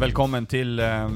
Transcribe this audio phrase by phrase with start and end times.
[0.00, 1.10] Velkommen til eh,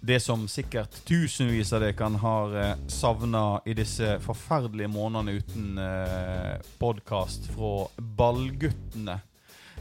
[0.00, 6.54] det som sikkert tusenvis av dere har eh, savna i disse forferdelige månedene uten eh,
[6.80, 9.18] podkast fra Ballguttene.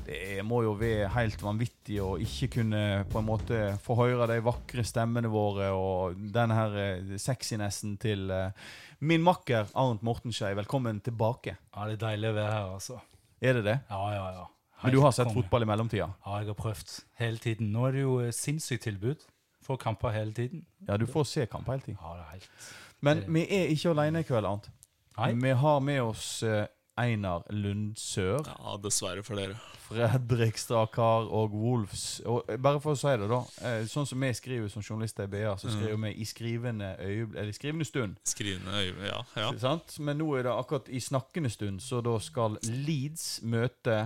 [0.03, 4.41] Det må jo være helt vanvittig å ikke kunne på en måte få høre de
[4.43, 8.69] vakre stemmene våre og denne her eh, sexinessen til eh,
[8.99, 10.51] min makker Arnt Mortenskei.
[10.59, 11.55] Velkommen tilbake.
[11.71, 12.99] Ja, det er deilig å være her, altså.
[13.39, 13.81] Er det det?
[13.87, 14.49] Ja, ja, ja.
[14.83, 15.41] Men du har sett konge.
[15.43, 16.07] fotball i mellomtida?
[16.25, 17.71] Ja, jeg har prøvd hele tiden.
[17.75, 19.25] Nå er det jo eh, sinnssykt tilbud.
[19.67, 20.65] Får kamper hele tiden.
[20.87, 21.99] Ja, du får se kamper hele tiden.
[22.01, 22.49] Ja, det er helt...
[23.01, 24.69] Men vi er ikke alene i kveld, Arnt.
[25.19, 25.33] Nei.
[25.39, 26.65] Vi har med oss eh,
[26.99, 29.55] Einar Lundsør, Ja, dessverre for dere.
[29.89, 32.19] Fredrik Strakar og Wolfs.
[32.27, 33.39] Og eh, bare for å si det, da.
[33.67, 37.39] eh, Sånn som vi skriver som journalister i BA, så skriver vi i skrivende, øyeblikk
[37.43, 38.19] eller skrivende stund.
[38.27, 39.21] Skrivende øyeblikk, Ja.
[39.43, 39.51] ja.
[39.63, 39.95] Sant?
[39.99, 44.01] Men nå er det akkurat i snakkende stund, så da skal Leeds møte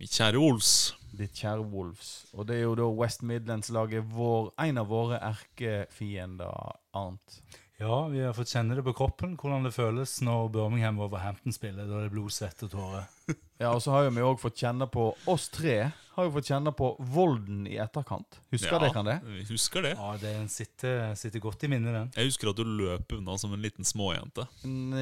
[0.00, 0.70] Mitt kjære Ols.
[1.14, 2.26] ditt kjære Wolves.
[2.34, 7.36] Og det er jo da West Midlands-laget vår, en av våre erkefiender, Arnt.
[7.78, 11.86] Ja, vi har fått kjenne det på kroppen, hvordan det føles når Birmingham Overhampton spiller.
[11.86, 13.06] Da er det blod, svett og tårer.
[13.62, 16.46] Ja, og så har jo vi òg fått kjenne på Oss tre har jo fått
[16.46, 18.38] kjenne på volden i etterkant.
[18.54, 19.14] Husker ja, dere det?
[19.26, 19.94] vi Husker det.
[19.98, 22.12] Ja, det sitter, sitter godt i minnet, den.
[22.14, 24.46] Jeg husker at du løp unna som en liten småjente.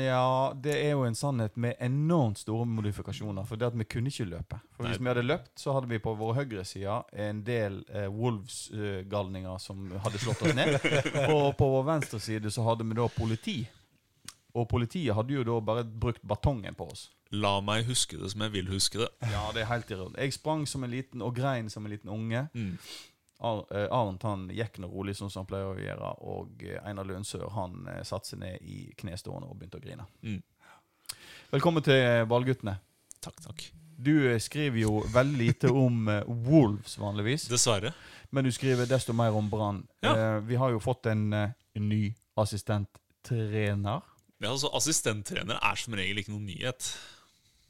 [0.00, 3.44] Ja, det er jo en sannhet med enormt store modifikasjoner.
[3.48, 4.62] For det at vi kunne ikke løpe.
[4.72, 5.04] For Hvis Nei.
[5.04, 9.90] vi hadde løpt, så hadde vi på vår høyre side en del eh, Wolves-galninger som
[10.06, 10.78] hadde slått oss ned.
[11.34, 13.58] og på vår venstre side så hadde vi da politi.
[14.56, 17.10] Og politiet hadde jo da bare brukt batongen på oss.
[17.32, 19.08] La meg huske det som jeg vil huske det.
[19.32, 20.18] Ja, det er helt irrelevant.
[20.20, 22.44] Jeg sprang som en liten, og grein som en liten unge.
[22.52, 22.74] Mm.
[23.42, 26.10] Ar eh, han gikk nå rolig, sånn som han pleier å gjøre.
[26.28, 30.04] Og eh, Einar Lundsør han eh, satte seg ned i knestående og begynte å grine.
[30.22, 30.42] Mm.
[31.54, 32.76] Velkommen til Ballguttene.
[33.24, 33.64] Takk, takk.
[34.02, 36.08] Du skriver jo veldig lite om
[36.46, 37.92] Wolves vanligvis, Dessverre.
[38.34, 39.82] men du skriver desto mer om Brann.
[40.02, 40.40] Ja.
[40.42, 41.28] Vi har jo fått en,
[41.74, 42.00] ny
[42.40, 44.02] assistenttrener,
[44.42, 46.88] Ja, altså, Assistenttrener er som regel ikke noen nyhet.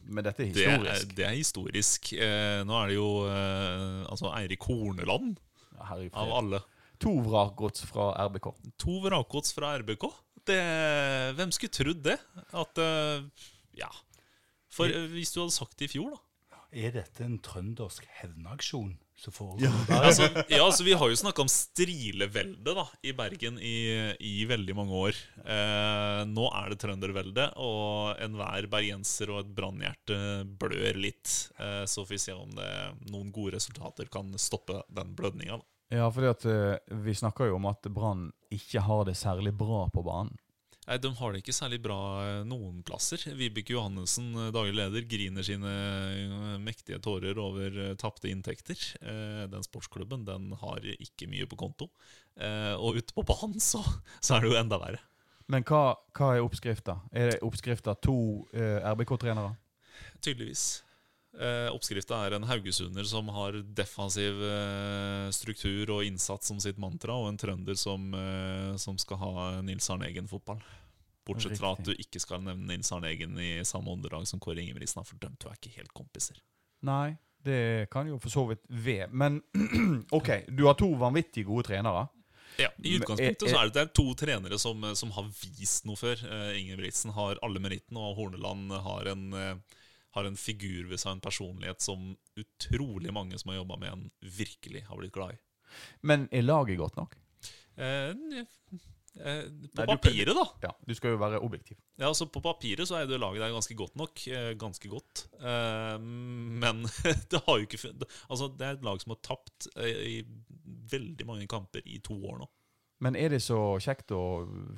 [0.06, 1.14] Men dette er Det er, historisk.
[1.16, 2.12] det er historisk.
[2.14, 5.36] Eh, nå er det jo eh, altså Eirik Horneland,
[5.78, 6.60] Ja, av alle.
[7.02, 8.50] To vrakgods fra RBK.
[8.78, 10.04] To vrakgods fra RBK.
[10.46, 10.58] Det,
[11.38, 12.18] hvem skulle trodd det?
[12.52, 13.22] At eh,
[13.78, 13.88] Ja.
[14.72, 16.60] For eh, hvis du hadde sagt det i fjor, da.
[16.72, 19.72] Er dette en trøndersk hevnaksjon som foregår?
[19.94, 23.76] altså, ja, altså Vi har jo snakka om strilevelde da, i Bergen i,
[24.18, 25.18] i veldig mange år.
[25.42, 30.18] Eh, nå er det trønderveldet, og enhver bergenser og et brannhjerte
[30.60, 31.34] blør litt.
[31.58, 32.72] Eh, så får vi se om det,
[33.12, 35.60] noen gode resultater kan stoppe den blødninga.
[35.92, 39.84] Ja, fordi at eh, vi snakker jo om at Brann ikke har det særlig bra
[39.92, 40.36] på banen.
[40.82, 43.22] Nei, De har det ikke særlig bra eh, noen plasser.
[43.38, 48.78] Vibeke Johannessen, eh, daglig leder, griner sine eh, mektige tårer over tapte inntekter.
[49.52, 51.88] Den sportsklubben den har ikke mye på konto.
[52.82, 53.82] Og ute på banen så,
[54.24, 55.02] så er det jo enda verre.
[55.50, 56.96] Men hva, hva er oppskrifta?
[57.12, 58.16] Er det oppskrifta to
[58.54, 59.54] RBK-trenere?
[60.22, 60.82] Tydeligvis.
[61.40, 67.16] Eh, Oppskrifta er en haugesunder som har defensiv eh, struktur og innsats som sitt mantra,
[67.16, 69.32] og en trønder som, eh, som skal ha
[69.64, 70.60] Nils Arne Eggen-fotball.
[71.24, 74.60] Bortsett fra at du ikke skal nevne Nils Arne Eggen i samme åndedrag som Kåre
[74.60, 75.38] Ingebrigtsen har fordømt.
[75.40, 76.40] Du er ikke helt kompiser.
[76.84, 77.14] Nei,
[77.46, 79.08] det kan jo for så vidt være.
[79.08, 79.40] Men
[80.18, 82.10] OK, du har to vanvittig gode trenere.
[82.60, 85.96] Ja, I utgangspunktet eh, så er det, det to trenere som, som har vist noe
[85.96, 86.20] før.
[86.58, 89.30] Ingebrigtsen har alle merittene, og Horneland har en,
[90.14, 94.06] har en figur ved seg, en personlighet som utrolig mange som har jobba med en,
[94.22, 95.40] virkelig har blitt glad i.
[96.04, 97.14] Men er laget godt nok?
[97.80, 100.44] Eh, eh, på Nei, du- papiret, da.
[100.62, 101.76] Ja, Du skal jo være objektiv.
[101.98, 104.26] Ja, altså På papiret så er det laget der ganske godt nok.
[104.28, 105.26] Eh, ganske godt.
[105.40, 106.82] Eh, men
[107.30, 108.04] det har jo ikke funnet.
[108.28, 110.24] Altså Det er et lag som har tapt eh, i
[110.92, 112.48] veldig mange kamper i to år nå.
[113.02, 114.20] Men er det så kjekt å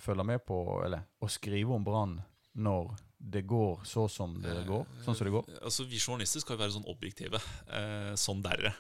[0.01, 2.15] følge med på, eller å skrive om Brann
[2.55, 4.85] når det går så som det går?
[5.05, 5.49] Sånn som det går?
[5.65, 7.41] Altså Vi journalister skal jo være sånn objektive.
[7.73, 8.75] Eh, sånn derre.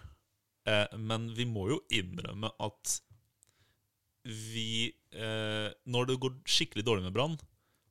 [0.69, 2.99] Eh, men vi må jo innrømme at
[4.25, 7.35] vi eh, Når det går skikkelig dårlig med Brann,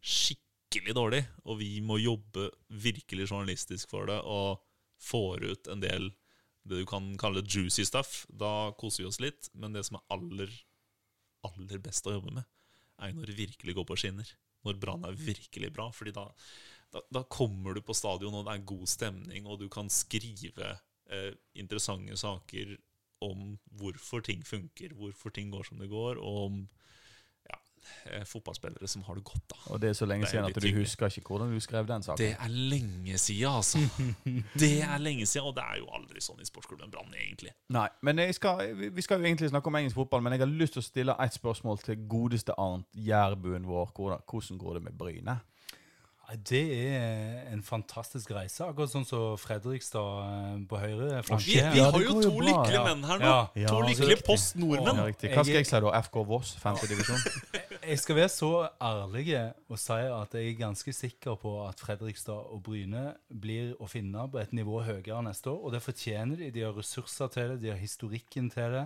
[0.01, 4.63] skikkelig dårlig, og vi må jobbe virkelig journalistisk for det og
[5.03, 6.09] får ut en del
[6.63, 9.49] det du kan kalle juicy stuff, da koser vi oss litt.
[9.53, 10.53] Men det som er aller,
[11.43, 12.47] aller best å jobbe med,
[13.01, 14.29] er jo når det virkelig går på skinner.
[14.63, 15.89] Når Brann er virkelig bra.
[15.93, 16.27] Fordi da,
[16.93, 20.75] da, da kommer du på stadion, og det er god stemning, og du kan skrive
[21.11, 22.77] eh, interessante saker
[23.23, 26.63] om hvorfor ting funker, hvorfor ting går som det går, og om
[28.29, 29.59] fotballspillere som har det godt, da.
[29.73, 32.03] Og det er så lenge er siden at du husker ikke hvordan du skrev den
[32.03, 32.17] saken.
[32.23, 33.79] Det er lenge siden, altså.
[34.63, 37.53] Det er lenge siden, og det er jo aldri sånn i sportsklubben Brann, egentlig.
[37.73, 40.51] Nei, men jeg skal, vi- skal jo egentlig snakke om engelsk fotball, men jeg har
[40.51, 43.91] lyst til å stille ett spørsmål til godeste Arnt, jærbuen vår.
[43.95, 45.39] Hvordan, hvordan går det med Bryne?
[46.49, 46.61] Det
[46.95, 52.15] er en fantastisk reise, akkurat sånn som Fredrikstad eh, på høyre Vi, vi har jo
[52.23, 53.27] to lykkelige menn her nå.
[53.27, 53.65] Ja.
[53.65, 55.01] Ja, to lykkelige post nordmenn.
[55.03, 55.33] Ja.
[55.35, 55.91] Hva skal jeg si da?
[56.07, 57.19] FK Voss, femte divisjon?
[57.83, 58.49] Jeg skal være så
[58.81, 59.25] ærlig
[59.67, 64.23] og si at jeg er ganske sikker på at Fredrikstad og Bryne blir å finne
[64.31, 66.51] på et nivå høyere neste år, og det fortjener de.
[66.55, 68.85] De har ressurser til det, de har historikken til det.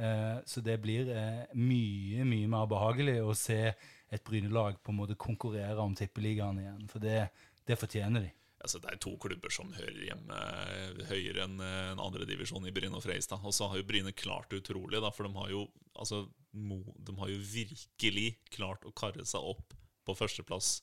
[0.00, 5.00] Eh, så det blir eh, mye, mye mer behagelig å se et Bryne-lag på en
[5.02, 6.88] måte konkurrere om tippeligaen igjen.
[6.88, 7.26] For det,
[7.68, 8.32] det fortjener de.
[8.64, 10.40] Altså, det er to klubber som hører hjemme
[10.72, 13.44] eh, høyere enn en andredivisjon i Bryne og Fredrikstad.
[13.44, 15.66] Og så har jo Bryne klart det utrolig, da, for de har jo,
[15.98, 16.24] altså,
[16.58, 19.76] mo, de har jo virkelig klart å karre seg opp
[20.06, 20.78] på førsteplass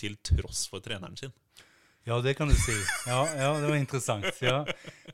[0.00, 1.34] til tross for treneren sin.
[2.04, 2.74] Ja, det kan du si.
[3.08, 4.26] Ja, ja det var interessant.
[4.44, 4.58] Ja.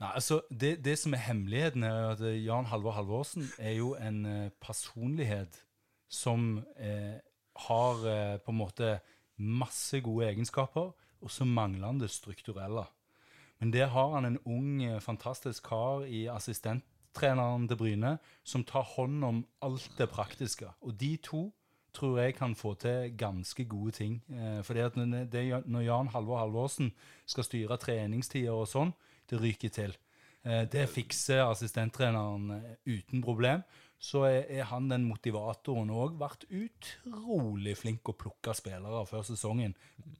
[0.00, 4.24] Nei, altså, det, det som er hemmeligheten, er at Jan Halvor Halvorsen er jo en
[4.26, 5.60] eh, personlighet
[6.10, 7.20] som eh,
[7.68, 8.96] har eh, på en måte
[9.38, 10.90] masse gode egenskaper,
[11.20, 12.88] og så mangler han det strukturelle.
[13.60, 16.26] Men der har han en ung, eh, fantastisk kar i
[17.10, 20.68] assistenttreneren til Bryne som tar hånd om alt det praktiske.
[20.82, 21.52] Og de to
[21.92, 24.22] tror jeg kan få til ganske gode ting.
[24.30, 26.92] Eh, fordi at når Jan Halvor Halvorsen
[27.26, 28.92] skal styre treningstider og sånn,
[29.28, 29.96] det ryker til.
[30.44, 33.62] Eh, det fikser assistenttreneren eh, uten problem.
[33.98, 36.14] Så er, er han den motivatoren òg.
[36.16, 39.74] Vært utrolig flink å plukke spillere før sesongen.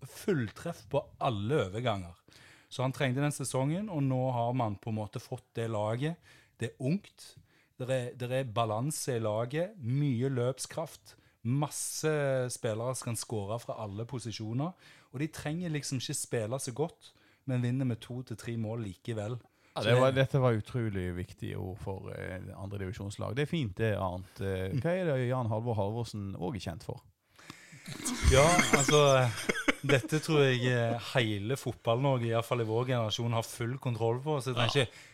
[0.05, 2.19] Fulltreff på alle overganger.
[2.71, 6.19] Så han trengte den sesongen, og nå har man på en måte fått det laget.
[6.61, 7.31] Det er ungt.
[7.81, 9.77] Det er, det er balanse i laget.
[9.81, 11.17] Mye løpskraft.
[11.49, 12.11] Masse
[12.53, 14.75] spillere som kan skåre fra alle posisjoner.
[15.11, 17.15] Og de trenger liksom ikke spille så godt,
[17.49, 19.39] men vinner med to til tre mål likevel.
[19.77, 23.37] Ja, det var, dette var utrolig viktige ord for eh, andredivisjonslag.
[23.39, 24.43] Det er fint, det, Arnt.
[24.43, 27.05] Eh, hva er det Jan Halvor Halvorsen òg er kjent for?
[28.31, 28.45] Ja,
[28.77, 29.01] altså
[29.81, 34.37] Dette tror jeg eh, hele Fotball-Norge, iallfall i vår generasjon, har full kontroll på.
[34.43, 35.07] Så jeg trenger ikke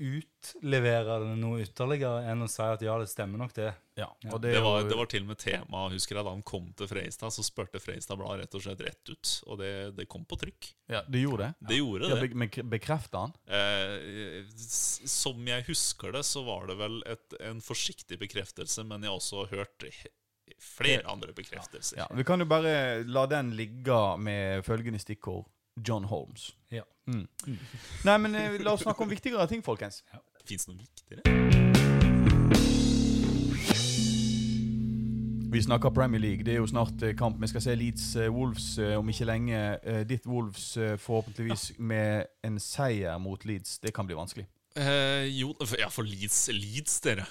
[0.00, 3.70] utlevere det noe ytterligere enn å si at ja, det stemmer nok, det.
[4.00, 4.30] Ja, Ja.
[4.32, 6.42] og Det, er var, jo- det var til og med tema husker jeg da han
[6.42, 9.32] kom til Freistad, Så spurte Freistad Blad rett og slett rett ut.
[9.46, 10.70] Og det, det kom på trykk.
[10.88, 11.68] ja, Det gjorde det?
[11.68, 12.30] Det gjorde Ja, det.
[12.32, 13.34] Ja, be bekrefter han?
[13.46, 19.10] Eh, som jeg husker det, så var det vel et, en forsiktig bekreftelse, men jeg
[19.10, 19.84] har også hørt
[20.60, 21.96] flere andre bekreftelser.
[22.02, 25.46] Ja, Vi kan jo bare la den ligge med følgende stikkord.
[25.76, 26.50] John Holmes.
[26.70, 26.82] Ja.
[27.06, 27.26] Mm.
[28.04, 30.02] Nei, men eh, la oss snakke om viktigere ting, folkens.
[30.46, 31.22] Fins det noe viktigere?
[35.50, 36.44] Vi snakker Premier League.
[36.46, 37.40] Det er jo snart eh, kamp.
[37.42, 39.58] Vi skal se Leeds eh, Wolves eh, om ikke lenge.
[39.82, 43.78] Eh, Ditt Wolves eh, forhåpentligvis med en seier mot Leeds.
[43.82, 44.46] Det kan bli vanskelig.
[44.78, 47.26] Eh, jo, ja, for Leeds, Leeds, dere.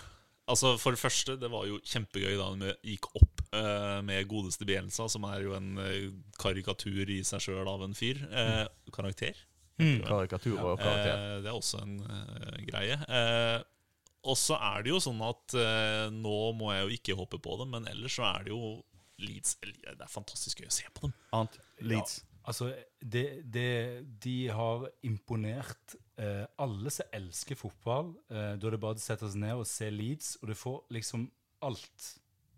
[0.49, 4.65] Altså, For det første, det var jo kjempegøy da de gikk opp eh, med godeste
[4.67, 6.09] Bielsa, som er jo en eh,
[6.41, 8.21] karikatur i seg sjøl av en fyr.
[8.29, 8.65] Eh,
[8.95, 9.37] karakter.
[9.79, 11.13] Karikatur og karakter.
[11.13, 11.99] Eh, det er også en
[12.67, 12.97] greie.
[13.07, 13.59] Eh,
[14.27, 15.53] og så er det jo sånn at
[16.11, 18.73] nå må jeg jo ikke hoppe på dem, men ellers så er det jo
[19.19, 21.13] Leeds Det er fantastisk gøy å se på dem.
[21.35, 22.19] Ant Leeds.
[22.47, 28.13] Altså, det, det, de har imponert eh, alle som elsker fotball.
[28.31, 30.79] Eh, da er det bare å sette seg ned og se Leeds, og du får
[30.95, 31.27] liksom
[31.67, 32.07] alt.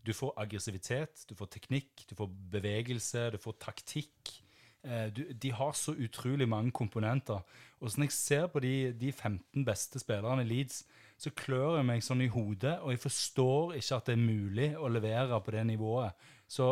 [0.05, 4.33] Du får aggressivitet, du får teknikk, du får bevegelse, du får taktikk.
[4.81, 7.41] Eh, du, de har så utrolig mange komponenter.
[7.81, 10.83] Og når jeg ser på de, de 15 beste spillerne i Leeds,
[11.21, 14.69] så klør jeg meg sånn i hodet, og jeg forstår ikke at det er mulig
[14.73, 16.29] å levere på det nivået.
[16.49, 16.71] Så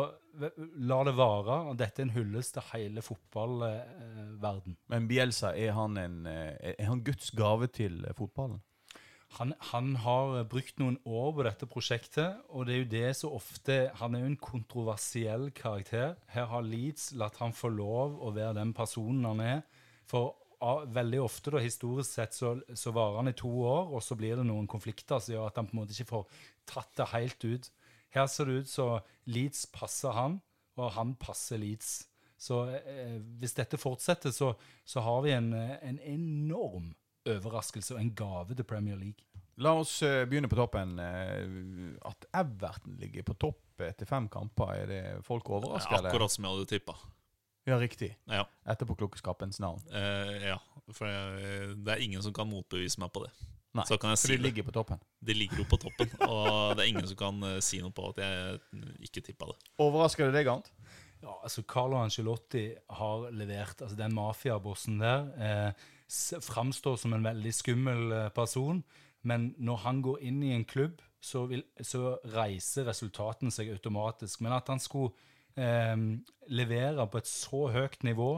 [0.90, 1.60] la det vare.
[1.70, 4.76] og Dette er en hyllest til hele fotballverden.
[4.92, 8.60] Men Bielsa, er han, en, eh, er han Guds gave til eh, fotballen?
[9.38, 13.30] Han, han har brukt noen år på dette prosjektet, og det er jo det så
[13.30, 16.16] ofte Han er jo en kontroversiell karakter.
[16.34, 19.62] Her har Leeds latt han få lov å være den personen han er.
[20.10, 24.16] For veldig ofte, da, historisk sett, så, så varer han i to år, og så
[24.18, 27.08] blir det noen konflikter som gjør at han på en måte ikke får tatt det
[27.14, 27.70] helt ut.
[28.14, 30.40] Her ser det ut som Leeds passer han,
[30.80, 32.00] og han passer Leeds.
[32.40, 36.94] Så eh, hvis dette fortsetter, så, så har vi en, eh, en enorm
[37.28, 39.26] overraskelse og en gave til Premier League.
[39.60, 40.96] La oss eh, begynne på toppen.
[41.04, 46.00] Eh, at Everton ligger på topp etter fem kamper, er det folk overraska?
[46.00, 46.96] Ja, Akkurat som jeg hadde tippa.
[47.68, 48.14] Ja, riktig.
[48.26, 49.82] Ja, Etterpåklokskapens navn.
[49.92, 50.58] eh, ja,
[50.96, 53.32] for jeg, det er ingen som kan motbevise meg på det.
[53.76, 54.46] Nei, Så kan jeg for si de det.
[54.48, 54.98] ligger på toppen.
[55.22, 58.08] De ligger jo på toppen, og det er ingen som kan eh, si noe på
[58.10, 58.58] at jeg
[59.06, 59.58] ikke tippa det.
[59.78, 60.72] Overrasker det deg, Arnt?
[61.22, 62.64] Ja, altså Carlo Angelotti
[62.96, 65.72] har levert altså Den mafiabossen der eh,
[66.40, 68.82] framstår som en veldig skummel eh, person.
[69.22, 74.40] Men når han går inn i en klubb, så, vil, så reiser resultatene seg automatisk.
[74.40, 75.12] Men at han skulle
[75.56, 75.96] eh,
[76.48, 78.32] leverer på et så høyt nivå,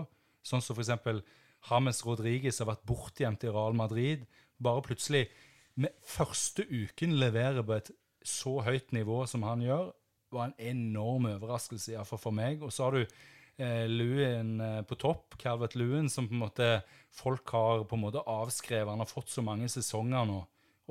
[0.46, 1.22] sånn som f.eks.
[1.70, 4.24] James Rodriguez har vært bortgjemt i Real Madrid,
[4.62, 5.26] bare plutselig
[5.74, 7.92] med første uken leverer på et
[8.26, 9.92] så høyt nivå som han gjør,
[10.32, 12.62] var en enorm overraskelse, iallfall for meg.
[12.64, 16.68] Og så har du eh, Lewin eh, på topp, Calvert Lewin, som på en måte
[17.12, 18.92] folk har på en måte avskrevet.
[18.92, 20.40] Han har fått så mange sesonger nå.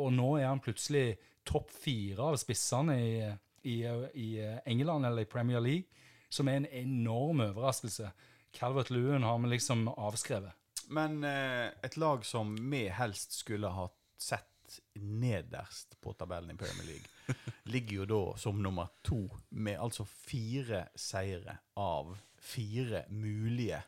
[0.01, 1.16] Og nå er han plutselig
[1.48, 3.13] topp fire av spissene i,
[3.68, 3.78] i,
[4.18, 4.30] i
[4.70, 5.90] England eller i Premier League,
[6.32, 8.12] som er en enorm overraskelse.
[8.56, 10.56] Calvert Lewin har vi liksom avskrevet.
[10.92, 13.86] Men eh, et lag som vi helst skulle ha
[14.20, 14.48] sett
[14.96, 17.36] nederst på tabellen i Premier League,
[17.74, 23.82] ligger jo da som nummer to med altså fire seire av fire mulige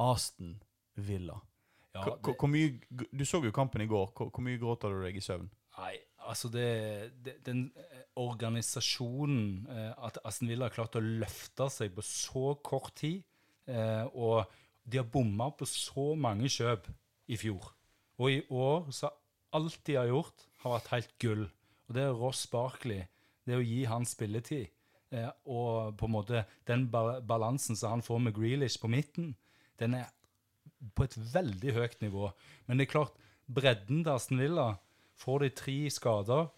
[0.00, 0.54] Aston
[0.94, 1.40] Villa.
[1.94, 2.80] Ja, det- hvor- mye,
[3.12, 4.12] du så jo kampen i går.
[4.16, 5.50] Hvor, mye gråter du deg i søvn?
[5.78, 5.96] Nei,
[6.28, 7.72] altså det, det Den
[8.20, 13.22] organisasjonen eh, At Aston Villa har klart å løfte seg på så kort tid,
[13.70, 14.44] eh, og
[14.84, 16.88] de har bomma på så mange kjøp
[17.32, 17.70] i fjor.
[18.20, 19.10] Og i år så
[19.56, 21.44] alt de har gjort, har vært helt gull.
[21.88, 23.06] Og det er Ross Barkley.
[23.46, 24.70] Det å gi han spilletid.
[25.12, 29.34] Eh, og på en måte den balansen som han får med Grealish på midten,
[29.80, 30.08] den er
[30.96, 32.30] på et veldig høyt nivå.
[32.66, 34.72] Men det er klart, bredden til Aston Villa
[35.22, 36.48] Får de tre skader,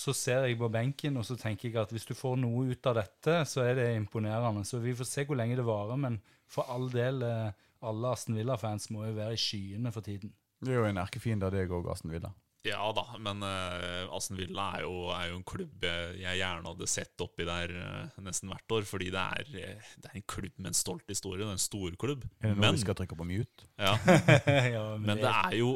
[0.00, 2.86] så ser jeg på benken og så tenker jeg at hvis du får noe ut
[2.88, 4.64] av dette, så er det imponerende.
[4.64, 8.38] Så vi får se hvor lenge det varer, men for all del, eh, alle Aston
[8.38, 10.32] Villa-fans må jo være i skyene for tiden.
[10.60, 12.32] Det er jo en erkefiende av deg òg, Aston Villa.
[12.66, 16.88] Ja da, men uh, Aston Villa er jo, er jo en klubb jeg gjerne hadde
[16.92, 18.84] sett oppi der uh, nesten hvert år.
[18.88, 19.52] Fordi det er,
[19.96, 21.40] det er en klubb med en stolt historie.
[21.40, 22.26] Det er en stor klubb.
[22.42, 23.70] Er det nå Men, vi skal trykke på mute?
[23.80, 23.94] ja,
[24.76, 25.72] ja, men det er jo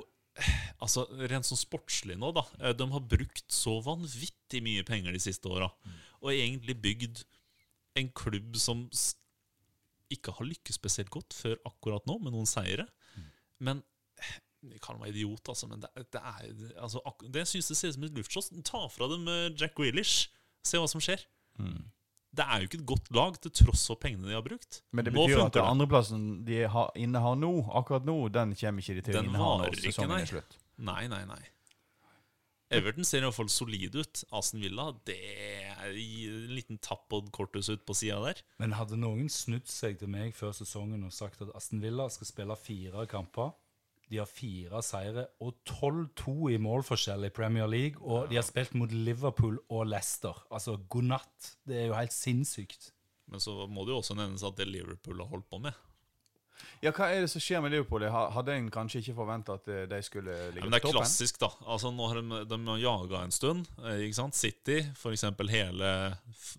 [0.82, 2.42] Altså, Rent sånn sportslig nå, da.
[2.60, 5.68] eh, De har brukt så vanvittig mye penger de siste åra.
[6.20, 7.22] Og egentlig bygd
[8.00, 8.88] en klubb som
[10.12, 12.86] ikke har lykkes spesielt godt før akkurat nå, med noen seire.
[13.62, 13.82] Men
[14.64, 17.96] jeg kaller meg idiot, altså, men det, det er altså, Det synes det ser ut
[17.98, 18.50] som et luftslott.
[18.64, 20.30] Ta fra dem eh, Jack Grealish.
[20.64, 21.22] Se hva som skjer.
[22.34, 24.80] Det er jo ikke et godt lag, til tross for pengene de har brukt.
[24.90, 28.96] Men det betyr at den andreplassen de har, innehar nå, akkurat nå, den kommer ikke
[28.98, 30.22] de til å Den inneha når sesongen nei.
[30.24, 30.56] er slutt.
[30.82, 31.42] Nei, nei, nei.
[32.74, 34.22] Everton ser i hvert fall solid ut.
[34.34, 38.40] Aston Villa det er en liten tappod korthus ut på sida der.
[38.62, 42.30] Men hadde noen snudd seg til meg før sesongen og sagt at Aston Villa skal
[42.30, 43.52] spille fire kamper
[44.10, 48.74] De har fire seire og 12-2 i målforskjell i Premier League, og de har spilt
[48.76, 50.36] mot Liverpool og Leicester.
[50.52, 51.54] Altså, god natt.
[51.66, 52.90] Det er jo helt sinnssykt.
[53.32, 55.72] Men så må det jo også nevnes at det Liverpool har holdt på med.
[56.84, 58.04] Ja, Hva er det som skjer med Liverpool?
[58.12, 60.82] Ha- Hadde en kanskje ikke forventa at eh, de skulle ligge Ja, ligge men det
[60.84, 61.00] på er toppen?
[61.02, 61.48] klassisk, da.
[61.66, 63.66] Altså Nå har de, de har jaga en stund.
[63.82, 64.36] eh, Ikke sant?
[64.38, 65.24] City, f.eks.
[65.50, 65.90] hele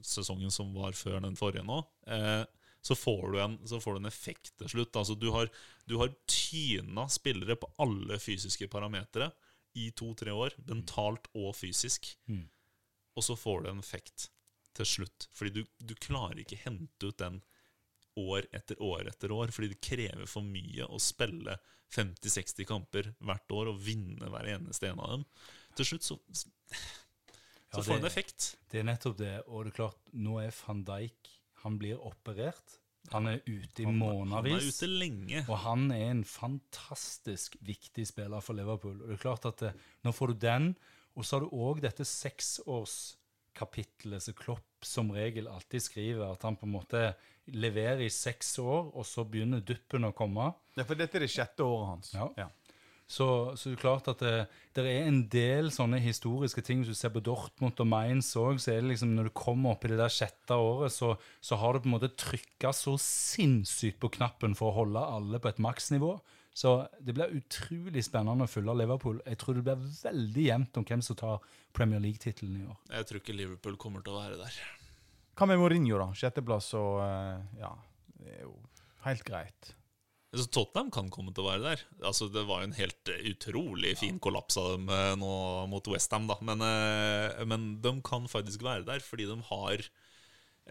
[0.04, 1.78] sesongen som var før den forrige nå.
[2.08, 2.44] Eh,
[2.86, 4.96] så, får du en, så får du en effekt til slutt.
[4.96, 5.50] Altså Du har,
[5.89, 9.32] du har tyna spillere på alle fysiske parametere
[9.74, 10.54] i to-tre år.
[10.70, 12.12] Mentalt og fysisk.
[12.30, 12.44] Mm.
[13.18, 14.27] Og så får du en effekt
[14.77, 15.25] til slutt.
[15.34, 17.39] Fordi du, du klarer ikke hente ut den
[18.22, 21.58] år etter år etter år, fordi det krever for mye å spille
[21.96, 25.25] 50-60 kamper hvert år og vinne hver eneste en av dem.
[25.80, 26.54] Til slutt så, så
[27.74, 28.51] Ja, får det en effekt.
[28.70, 29.34] Det er nettopp det.
[29.50, 31.34] Og det er klart, nå er van Dijk
[31.66, 32.78] Han blir operert.
[33.14, 34.34] Han er ute i månedsvis.
[34.34, 35.44] han er ute lenge.
[35.46, 38.98] Og han er en fantastisk viktig spiller for Liverpool.
[39.02, 39.72] Og det er klart at det,
[40.06, 40.66] Nå får du den,
[41.16, 46.32] og så har du òg dette seksårskapitlet som Klopp som regel alltid skriver.
[46.34, 47.02] At han på en måte
[47.54, 50.54] leverer i seks år, og så begynner duppen å komme.
[50.76, 52.14] Ja, for dette er det sjette året hans.
[52.16, 52.30] Ja.
[52.42, 52.48] Ja.
[53.06, 54.34] Så, så det er klart at det,
[54.74, 56.82] det er en del sånne historiske ting.
[56.82, 59.76] Hvis du ser på Dortmund og Mainz òg, så er det liksom når du kommer
[59.76, 62.96] opp i det der sjette året, så, så har du på en måte trykka så
[63.02, 66.16] sinnssykt på knappen for å holde alle på et maksnivå.
[66.56, 69.20] Så det blir utrolig spennende å følge Liverpool.
[69.28, 71.46] Jeg tror det blir veldig jevnt om hvem som tar
[71.76, 72.78] Premier League-tittelen i år.
[72.96, 74.60] Jeg tror ikke Liverpool kommer til å være der.
[75.36, 76.14] Hva med Mourinho, da?
[76.16, 77.74] Sjetteplass og eh, Ja,
[78.22, 78.56] det er jo
[79.04, 79.76] helt greit.
[80.36, 81.84] Så Tottenham kan komme til å være der.
[82.06, 85.32] Altså Det var jo en helt eh, utrolig fin kollaps av dem eh, nå
[85.72, 86.36] mot Westham, da.
[86.46, 89.88] Men, eh, men de kan faktisk være der, fordi de har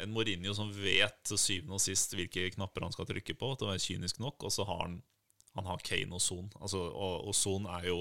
[0.04, 3.68] en Mourinho som vet til syvende og sist hvilke knapper han skal trykke på, til
[3.68, 5.02] å være kynisk nok, og så har han
[5.54, 6.50] han har Kane og Son.
[6.60, 8.00] Altså, og, og Son er jo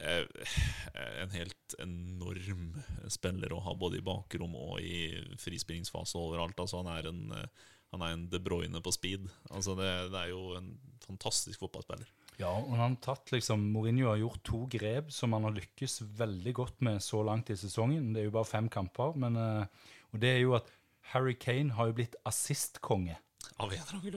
[0.00, 0.24] eh,
[1.22, 2.70] en helt enorm
[3.12, 6.60] spiller å ha både i bakrom og i frispillingsfase og overalt.
[6.60, 9.30] Altså, han er en, eh, han er en De Bruyne på speed.
[9.50, 10.74] Altså, det, det er jo en
[11.04, 12.10] fantastisk fotballspiller.
[12.40, 16.00] Ja, og han har tatt liksom, Mourinho har gjort to grep som han har lykkes
[16.18, 18.10] veldig godt med så langt i sesongen.
[18.14, 19.14] Det er jo bare fem kamper.
[19.20, 20.72] Men, eh, og det er jo at
[21.12, 23.20] Harry Kane har jo blitt assistkonge.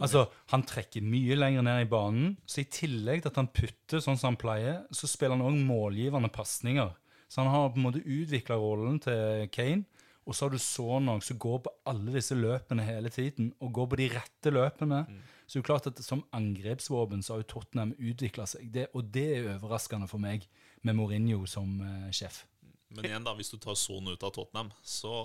[0.01, 2.38] Altså, Han trekker mye lenger ned i banen.
[2.50, 5.60] Så i tillegg til at han putter sånn som han pleier, så spiller han òg
[5.67, 6.96] målgivende pasninger.
[7.27, 9.86] Så han har på en måte utvikla rollen til Kane.
[10.27, 13.53] Og så har du Son noen som går på alle disse løpene hele tiden.
[13.63, 15.05] Og går på de rette løpene.
[15.48, 18.67] Så det er klart at som angrepsvåpen så har jo Tottenham utvikla seg.
[18.74, 20.43] Det, og det er overraskende for meg,
[20.84, 22.43] med Mourinho som uh, sjef.
[22.91, 25.15] Men igjen, da, hvis du tar Son ut av Tottenham, så,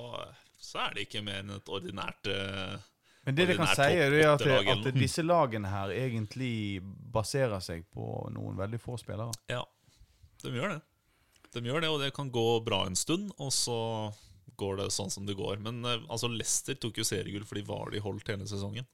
[0.63, 2.79] så er det ikke mer enn et ordinært uh
[3.23, 8.07] Men det de kan si, er at, at disse lagene her egentlig baserer seg på
[8.35, 9.31] noen veldig få spillere.
[9.51, 9.63] Ja,
[10.43, 10.81] de gjør det.
[11.55, 13.79] De gjør det, og det kan gå bra en stund, og så
[14.63, 15.61] går det sånn som det går.
[15.67, 18.89] Men eh, altså, Leicester tok jo seriegull fordi Vardy holdt hele sesongen.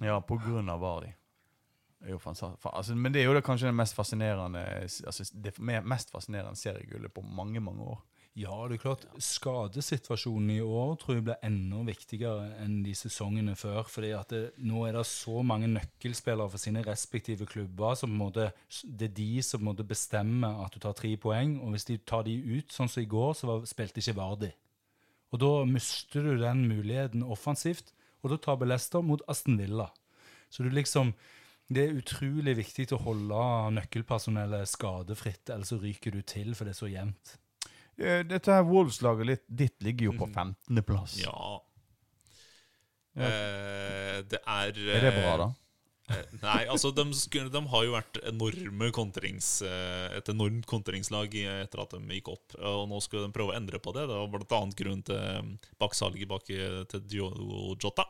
[0.00, 1.12] Ja, på grunn av Vardi.
[1.98, 7.10] Altså, men det er jo det kanskje det mest fascinerende altså, Det mest fascinerende seriegullet
[7.10, 7.98] på mange, mange år.
[8.38, 9.04] Ja, det er klart.
[9.18, 13.82] Skadesituasjonen i år tror jeg blir enda viktigere enn de sesongene før.
[13.90, 17.96] fordi at det, nå er det så mange nøkkelspillere for sine respektive klubber.
[17.96, 18.52] som på en måte,
[18.84, 21.60] Det er de som på en måte bestemmer at du tar tre poeng.
[21.62, 24.52] Og hvis de tar de ut, sånn som i går, så var, spilte ikke Vardi.
[25.32, 27.92] Og da mister du den muligheten offensivt,
[28.24, 29.90] og da taper Leicester mot Aston Villa.
[30.50, 31.14] Så du liksom
[31.68, 33.40] Det er utrolig viktig å holde
[33.76, 37.34] nøkkelpersonellet skadefritt, ellers så ryker du til, for det er så jevnt.
[38.00, 41.18] Eh, Dette her Wolves-laget ditt ligger jo på 15.-plass.
[41.20, 41.58] Ja.
[43.18, 43.28] Ja.
[43.28, 45.50] Eh, det er Er det bra, da?
[46.08, 51.82] Eh, nei, altså de, de har jo vært enorme kontrings, eh, et enormt kontringslag etter
[51.82, 52.56] at de gikk opp.
[52.56, 54.06] Og nå skulle de prøve å endre på det.
[54.08, 54.62] Det var bl.a.
[54.80, 58.08] grunnen til eh, baksalget bak til Diogo Jota.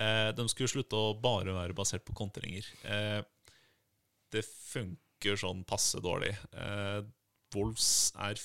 [0.00, 2.66] Eh, de skulle slutte å bare være basert på kontringer.
[2.88, 3.20] Eh,
[4.32, 6.32] det funker sånn passe dårlig.
[7.50, 8.38] Eh, Wolves er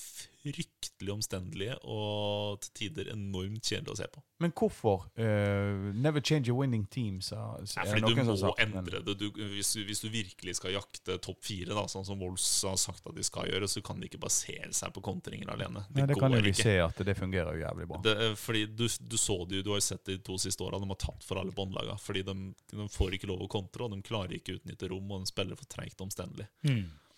[0.45, 4.21] fryktelig omstendelige og til tider enormt kjedelige å se på.
[4.43, 5.05] Men hvorfor?
[5.17, 9.15] Uh, never change a winning team, sa ja, er fordi du må sagt, endre det.
[9.17, 12.75] Du, hvis, du, hvis du virkelig skal jakte topp fire, da, sånn som Wolves har
[12.81, 15.85] sagt at de skal gjøre, så kan de ikke basere seg på kontringer alene.
[15.87, 16.67] Det, Nei, det kan jo vi ikke.
[16.67, 18.01] se at det fungerer jo jævlig bra.
[18.05, 20.37] Det, er fordi du, du så det jo, du har jo sett det de to
[20.41, 21.97] siste åra, de har tapt for alle båndlagene.
[22.01, 22.37] Fordi de,
[22.75, 25.31] de får ikke lov å kontre, og de klarer ikke å utnytte rom, og de
[25.31, 26.51] spiller for treigt omstendelig.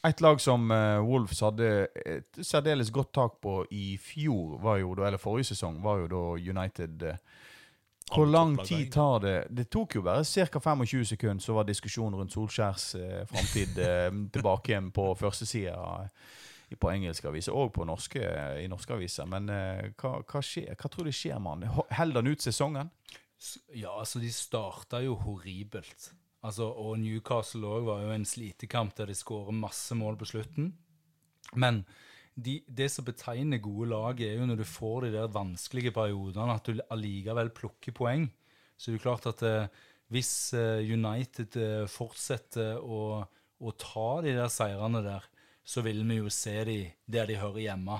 [0.07, 1.67] Et lag som eh, Wolves hadde
[2.05, 7.03] et særdeles godt tak på i fjor, da, eller forrige sesong, var jo da United
[7.03, 7.19] eh,
[8.13, 9.37] Hvor lang tid tar det?
[9.49, 10.59] Det tok jo bare ca.
[10.59, 16.07] 25 sekunder, så var diskusjonen rundt Solskjærs eh, framtid eh, tilbake igjen på førstesida
[16.75, 18.21] på engelske aviser, og på norske,
[18.59, 19.27] i norske aviser.
[19.29, 20.73] Men eh, hva, hva, skjer?
[20.75, 21.85] hva tror du skjer med han?
[21.95, 22.91] Holder han ut sesongen?
[23.71, 26.11] Ja, altså de starta jo horribelt.
[26.45, 30.71] Altså, og Newcastle òg var jo en slitekamp der de skårer masse mål på slutten.
[31.57, 31.81] Men
[32.37, 36.53] de, det som betegner gode lag, er jo når du får de der vanskelige periodene,
[36.53, 38.27] at du allikevel plukker poeng.
[38.77, 39.71] Så det er jo klart at eh,
[40.13, 45.25] hvis eh, United eh, fortsetter å, å ta de der seirene der,
[45.67, 46.77] så vil vi jo se de
[47.11, 47.97] der de hører hjemme.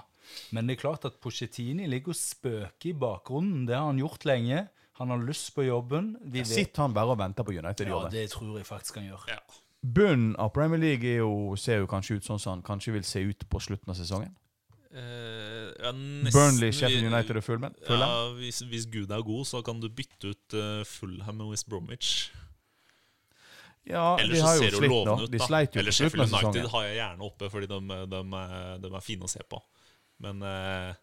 [0.56, 3.66] Men det er klart at Pochettini ligger og spøker i bakgrunnen.
[3.68, 4.68] Det har han gjort lenge.
[4.98, 6.16] Han har lyst på jobben.
[6.34, 7.88] Vi Sitter han bare og venter på United?
[7.92, 9.28] Ja, det tror jeg faktisk han gjør.
[9.30, 9.38] Ja.
[9.86, 13.06] Bunnen av Premier League er jo, ser jo kanskje ut sånn som han kanskje vil
[13.06, 14.34] se ut på slutten av sesongen?
[14.98, 17.76] Uh, ja, nesten- Burnley, Sheffield United og Fulham?
[17.86, 21.70] Ja, hvis, hvis Gud er god, så kan du bytte ut uh, Fulham med West
[21.70, 22.32] Bromwich.
[23.88, 24.96] Ja, Ellers de så har jo ser jo slitt nå.
[25.06, 25.32] lovende ut.
[25.32, 27.80] De sleit jo Eller Sheffield United har jeg gjerne oppe, fordi de,
[28.12, 29.62] de, er- de er fine å se på.
[30.26, 30.96] Men eh,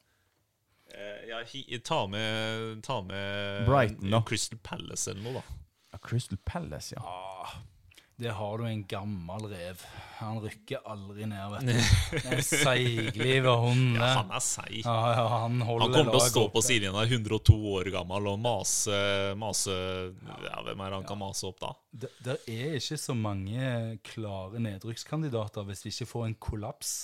[1.29, 4.23] ja, hi- ta med, ta med Brighton, da.
[4.29, 5.61] Crystal Palace eller noe, da.
[5.95, 7.47] Ja, Crystal Palace, ja.
[8.17, 9.81] Det har du en gammel rev.
[10.21, 12.19] Han rykker aldri ned, vet du.
[12.29, 13.97] Den seiglive hunden.
[13.99, 14.85] Ja, han er seig.
[14.85, 18.39] Ja, ja, han Han kommer til å stå på sidelinja, er 102 år gammel, og
[18.39, 19.01] mase,
[19.41, 21.73] mase ja, Hvem er det han kan mase opp da?
[21.91, 26.95] Det, det er ikke så mange klare nedrykkskandidater hvis vi ikke får en kollaps.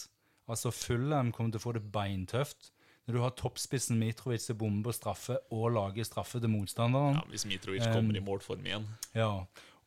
[0.50, 2.70] Altså Fulham kommer til å få det beintøft.
[3.10, 7.16] Når du har toppspissen Mitrovic som bomber straffe og lager straffe til motstanderen.
[7.18, 8.84] Ja, hvis Mitrovic kommer i målform igjen.
[9.18, 9.32] Ja.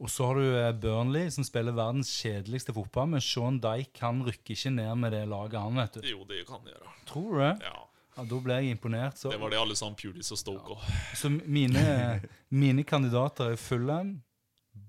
[0.03, 3.07] Og så har du eh, Burnley, som spiller verdens kjedeligste fotball.
[3.13, 6.09] Men Sean Dyke han rykker ikke ned med det laget, han, vet du.
[6.09, 6.93] Jo, det kan han gjøre.
[7.07, 7.53] Tror du det?
[7.69, 7.73] Ja,
[8.17, 9.17] Ja, Da ble jeg imponert.
[9.17, 10.83] Så, Det var det alle sa om Pulis og Stoke òg.
[11.15, 12.19] så mine,
[12.65, 14.17] mine kandidater er Fulham,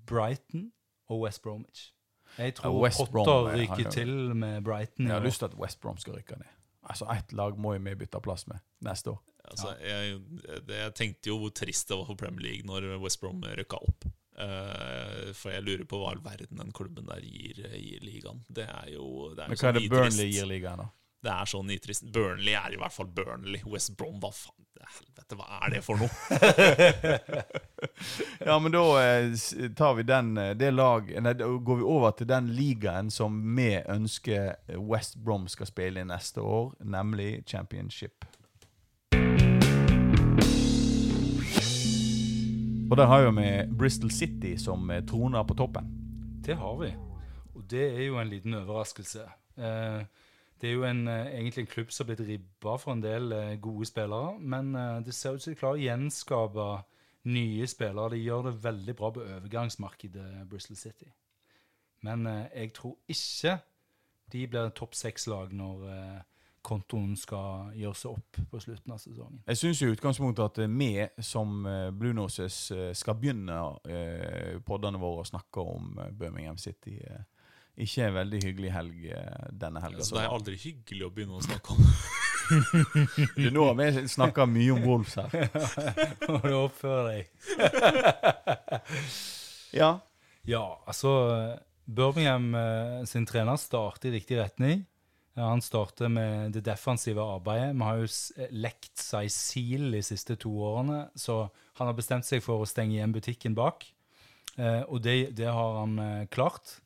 [0.05, 0.71] Brighton
[1.09, 1.93] og West Bromwich.
[2.37, 5.07] Jeg Ja, tror West Brom, Potter eh, ryker til med Brighton.
[5.07, 6.51] Jeg har lyst til at West Brom skal rykke ned.
[6.85, 9.21] Altså, Ett lag må jo vi bytte plass med neste år.
[9.45, 10.19] Altså, jeg,
[10.65, 13.77] det, jeg tenkte jo hvor trist det var for Premier League når West Brom rykka
[13.77, 14.07] opp.
[14.35, 18.41] Uh, for jeg lurer på hva all verden den klubben der gir, gir ligaen.
[18.51, 20.89] Det er jo det er Men hva er det Burnley gir ligaen, da?
[21.25, 22.05] Det er så nitrist.
[22.13, 23.63] Burnley er i hvert fall Burnley.
[23.65, 24.53] West Brom, hva faen?
[24.85, 26.09] Helvete, hva er det for noe?
[28.45, 29.33] Ja, men da eh,
[29.77, 33.55] tar vi den eh, det lag Nei, da går vi over til den ligaen som
[33.57, 38.25] vi ønsker West Brom skal spille i neste år, nemlig Championship.
[42.91, 45.85] Og der har jo vi Bristol City som eh, troner på toppen.
[46.45, 46.93] Det har vi.
[47.55, 49.21] Og det er jo en liten overraskelse.
[49.57, 50.01] Eh,
[50.61, 53.31] det er jo en, eh, egentlig en klubb som har blitt ribba for en del
[53.31, 54.39] eh, gode spillere.
[54.39, 56.67] Men eh, det ser ut som de klarer å gjenskape
[57.25, 58.15] nye spillere.
[58.15, 61.11] De gjør det veldig bra på overgangsmarkedet, Bristol City.
[62.05, 63.57] Men jeg tror ikke
[64.31, 65.87] de blir topp seks-lag når
[66.61, 69.39] kontoen skal gjøre seg opp på slutten av sesongen.
[69.47, 70.91] Jeg syns i utgangspunktet at vi
[71.25, 71.65] som
[71.97, 72.59] Blue Noses
[72.93, 73.57] skal begynne
[74.67, 76.99] poddene våre å snakke om Birmingham City.
[77.75, 80.05] Ikke en veldig hyggelig helg eh, denne helga.
[80.07, 81.81] Så det er aldri hyggelig å begynne å snakke om
[83.35, 85.29] Det er nå har vi snakka mye om Wolves her.
[86.29, 87.23] Må du oppføre deg.
[89.75, 89.89] Ja.
[90.47, 91.09] Ja, altså
[91.83, 94.85] Birmingham eh, sin trener starter i riktig retning.
[95.35, 97.73] Ja, han starter med det defensive arbeidet.
[97.75, 101.41] Vi har jo eh, lekt seg sil de siste to årene, så
[101.81, 103.83] han har bestemt seg for å stenge igjen butikken bak.
[104.55, 105.99] Eh, og det, det har han
[106.31, 106.77] klart.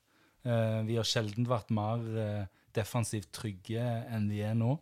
[0.48, 2.44] Eh, vi har sjelden vært mer eh,
[2.76, 4.78] defensivt trygge enn vi er nå.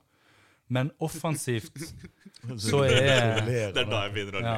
[0.74, 1.80] Men offensivt
[2.67, 4.58] så er Det er da jeg begynner å le.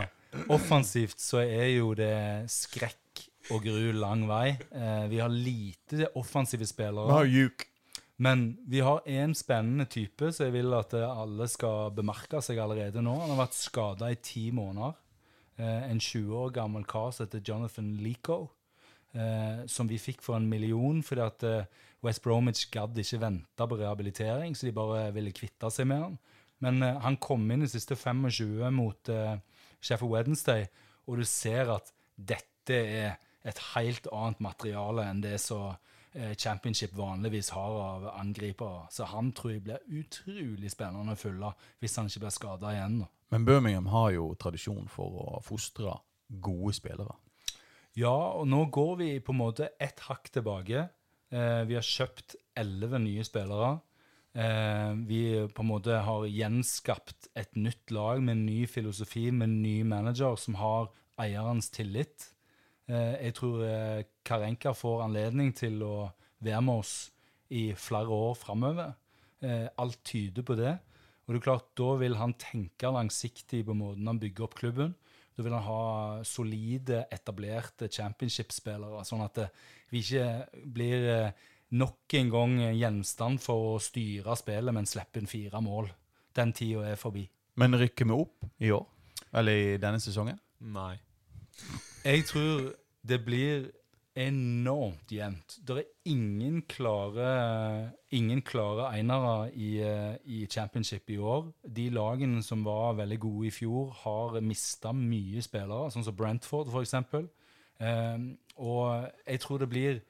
[0.54, 4.58] Offensivt så er jo det skrekk og gru lang vei.
[4.70, 7.10] Eh, vi har lite offensive spillere.
[8.20, 13.00] Men vi har én spennende type, så jeg vil at alle skal bemerke seg allerede
[13.00, 13.14] nå.
[13.22, 14.98] Han har vært skada i ti måneder.
[15.60, 18.42] En 20 år gammel kar som heter Jonathan Leaco.
[19.10, 23.66] Eh, som vi fikk for en million fordi at eh, West Bromwich gadd ikke vente
[23.68, 26.20] på rehabilitering, så de bare ville kvitte seg med han.
[26.64, 29.40] Men eh, han kom inn i siste 25 mot eh,
[29.82, 30.68] Sheffield Wednesday,
[31.10, 33.18] og du ser at dette er
[33.48, 35.72] et helt annet materiale enn det som
[36.14, 38.86] eh, Championship vanligvis har av angripere.
[38.94, 43.02] Så han tror jeg blir utrolig spennende å følge hvis han ikke blir skada igjen.
[43.34, 45.96] Men Birmingham har jo tradisjon for å fostre
[46.30, 47.18] gode spillere.
[47.98, 50.88] Ja, og nå går vi på en måte ett hakk tilbake.
[51.34, 53.80] Eh, vi har kjøpt elleve nye spillere.
[54.38, 59.50] Eh, vi på en måte har gjenskapt et nytt lag med en ny filosofi, med
[59.50, 62.30] en ny manager som har eierens tillit.
[62.90, 66.12] Eh, jeg tror eh, Karenka får anledning til å
[66.46, 66.94] være med oss
[67.50, 68.94] i flere år framover.
[69.42, 70.78] Eh, alt tyder på det.
[71.26, 74.96] Og det er klart, Da vil han tenke langsiktig på måten han bygger opp klubben.
[75.40, 79.38] Da vil han ha solide, etablerte championship-spillere, sånn at
[79.88, 80.26] vi ikke
[80.68, 81.46] blir eh,
[81.80, 85.88] nok en gang gjenstand for å styre spillet, men slippe inn fire mål.
[86.36, 87.24] Den tida er forbi.
[87.56, 88.84] Men rykker vi opp i år?
[89.40, 90.36] Eller i denne sesongen?
[90.60, 90.98] Nei.
[92.04, 92.74] Jeg tror
[93.08, 93.70] det blir
[94.16, 95.60] enormt jevnt.
[95.68, 101.54] Det er ingen klare, ingen klare einere i, eh, i championship i år.
[101.76, 106.68] De lagene som var veldig gode i fjor, har mista mye spillere, sånn som Brentford
[106.68, 106.94] f.eks.
[107.80, 110.02] Um, og jeg tror det blir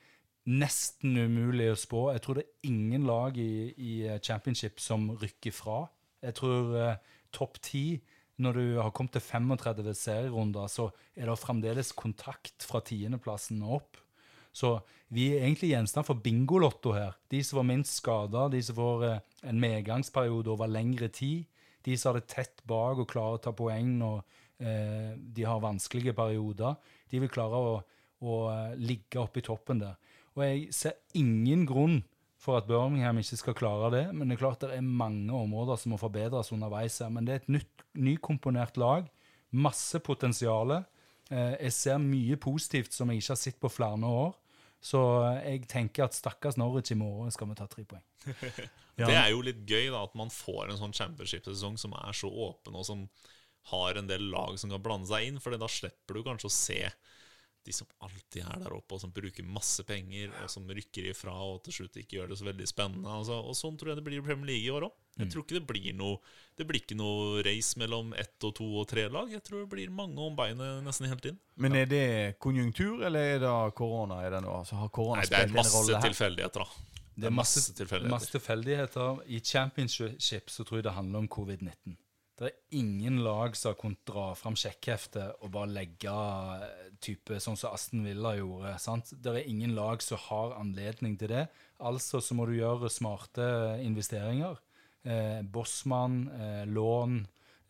[0.49, 2.11] nesten umulig å spå.
[2.11, 5.83] Jeg tror det er ingen lag i, i championship som rykker fra.
[6.23, 6.95] Jeg tror eh,
[7.31, 7.99] topp ti
[8.39, 13.81] når du har kommet til 35 serierunder, så er det fremdeles kontakt fra tiendeplassen og
[13.81, 13.99] opp.
[14.55, 14.77] Så
[15.13, 17.15] vi er egentlig gjenstand for bingolotto her.
[17.31, 21.45] De som var minst skada, de som får eh, en medgangsperiode over lengre tid,
[21.85, 24.21] de som har det tett bak og klarer å ta poeng når
[24.63, 26.77] eh, de har vanskelige perioder,
[27.09, 27.75] de vil klare å,
[28.23, 29.99] å eh, ligge oppe i toppen der.
[30.37, 31.99] Og jeg ser ingen grunn
[32.39, 34.03] for at Birmingham ikke skal klare det.
[34.15, 36.99] Men det er klart det er mange områder som må forbedres underveis.
[37.03, 37.11] her.
[37.11, 39.09] Men det er et nytt, nykomponert lag.
[39.51, 40.77] Masse potensial.
[41.29, 44.37] Eh, jeg ser mye positivt som jeg ikke har sett på flere år.
[44.79, 48.05] Så eh, jeg tenker at stakkars Norwich i morgen skal vi ta tre poeng.
[48.99, 52.27] Det er jo litt gøy da, at man får en sånn championship-sesong som er så
[52.27, 53.05] åpen, og som
[53.71, 55.37] har en del lag som kan blande seg inn.
[55.39, 56.79] For da slipper du kanskje å se
[57.69, 61.35] de som alltid er der oppe, og som bruker masse penger, og som rykker ifra
[61.45, 63.09] og til slutt ikke gjør det så veldig spennende.
[63.19, 64.97] Altså, og sånn tror jeg det blir i Premier League i år òg.
[65.19, 65.31] Jeg Mm.
[65.33, 66.19] tror ikke det blir noe
[66.59, 69.29] Det blir ikke noe race mellom ett og to og tre lag.
[69.31, 71.37] Jeg tror det blir mange om beinet nesten helt inn.
[71.55, 74.59] Men er det konjunktur, eller er det korona Er det noe?
[74.59, 76.67] Altså, har korona Nei, det er masse tilfeldigheter, da.
[77.19, 78.09] Det er masse, tilfeldigheter.
[78.11, 79.21] masse tilfeldigheter.
[79.27, 81.95] I championship så tror jeg det handler om covid-19.
[82.39, 86.13] Det er ingen lag som har kunnet dra fram sjekkheftet og bare legge
[86.63, 88.77] eh, type sånn som Aston Villa gjorde.
[88.79, 89.11] sant?
[89.11, 91.41] Det er ingen lag som har anledning til det.
[91.83, 93.49] Altså så må du gjøre smarte
[93.83, 94.55] investeringer.
[95.03, 97.19] Eh, Bossmann, eh, lån,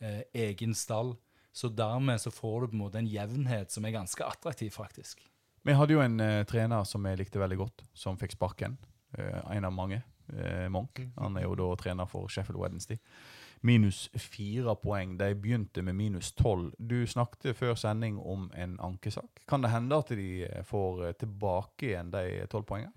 [0.06, 1.16] eh, egen stall.
[1.52, 5.26] Så dermed så får du på en måte en jevnhet som er ganske attraktiv, faktisk.
[5.66, 8.78] Vi hadde jo en eh, trener som jeg likte veldig godt, som fikk sparken.
[9.18, 10.04] Eh, en av mange.
[10.34, 11.02] Eh, Monk.
[11.18, 13.00] Han er jo da trener for Sheffield Wednesday.
[13.62, 15.18] Minus fire poeng.
[15.20, 16.72] De begynte med minus tolv.
[16.78, 19.44] Du snakket før sending om en ankesak.
[19.48, 22.96] Kan det hende at de eh, får eh, tilbake igjen de tolv poengene?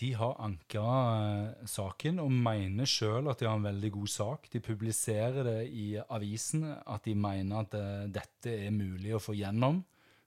[0.00, 4.48] De har anka eh, saken og mener sjøl at de har en veldig god sak.
[4.52, 9.36] De publiserer det i avisen at de mener at eh, dette er mulig å få
[9.36, 9.82] gjennom.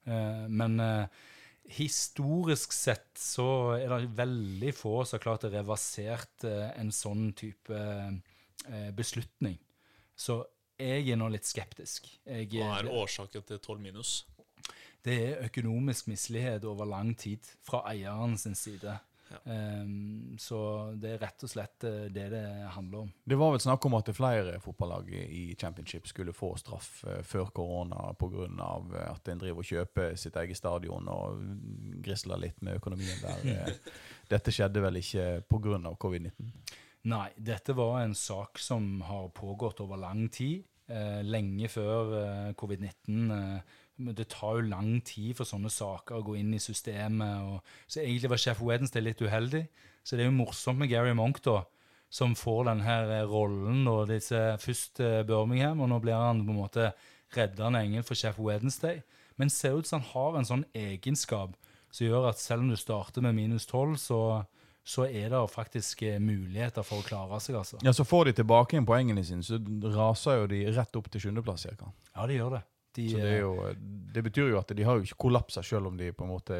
[0.05, 1.23] Eh, men eh,
[1.71, 3.47] historisk sett så
[3.77, 9.57] er det veldig få som har klart å reversert eh, en sånn type eh, beslutning.
[10.15, 10.43] Så
[10.79, 12.07] jeg er nå litt skeptisk.
[12.27, 14.15] Jeg, Hva er årsaken til 12 minus?
[15.05, 18.97] det er økonomisk mislighet over lang tid fra eieren sin side.
[19.29, 19.39] Ja.
[19.51, 20.59] Ehm, så
[21.01, 22.43] det er rett og slett eh, det det
[22.75, 23.11] handler om.
[23.25, 27.49] Det var vel snakk om at flere fotballag i championship skulle få straff eh, før
[27.55, 28.45] korona pga.
[29.09, 31.41] at en driver og kjøper sitt eget stadion og
[32.05, 33.49] grisler litt med økonomien der.
[33.55, 33.97] Eh,
[34.33, 35.95] Dette skjedde vel ikke pga.
[36.01, 36.53] covid-19?
[37.05, 40.65] Nei, dette var en sak som har pågått over lang tid.
[40.85, 43.31] Eh, lenge før eh, covid-19.
[43.33, 47.45] Eh, men det tar jo lang tid for sånne saker å gå inn i systemet.
[47.47, 49.63] Og, så egentlig var Chef Wednesday litt uheldig.
[50.05, 51.61] Så det er jo morsomt med Gary Monk, da,
[52.13, 53.85] som får den her eh, rollen.
[53.91, 56.89] Og disse, først eh, Birmingham, og nå blir han på en måte
[57.35, 58.99] reddende engel for Chef Wednesday.
[59.39, 61.55] Men ser ut som han har en sånn egenskap
[61.95, 64.19] som gjør at selv om du starter med minus 12, så,
[64.83, 67.79] så er det faktisk eh, muligheter for å klare seg, altså.
[67.85, 69.59] Ja, Så får de tilbake igjen poengene sine, så
[69.95, 71.69] raser jo de rett opp til sjuendeplass.
[71.71, 72.65] Ja, det gjør det.
[72.95, 73.53] De, Så det, jo,
[74.15, 76.59] det betyr jo at de har jo ikke kollapsa, selv om de på en måte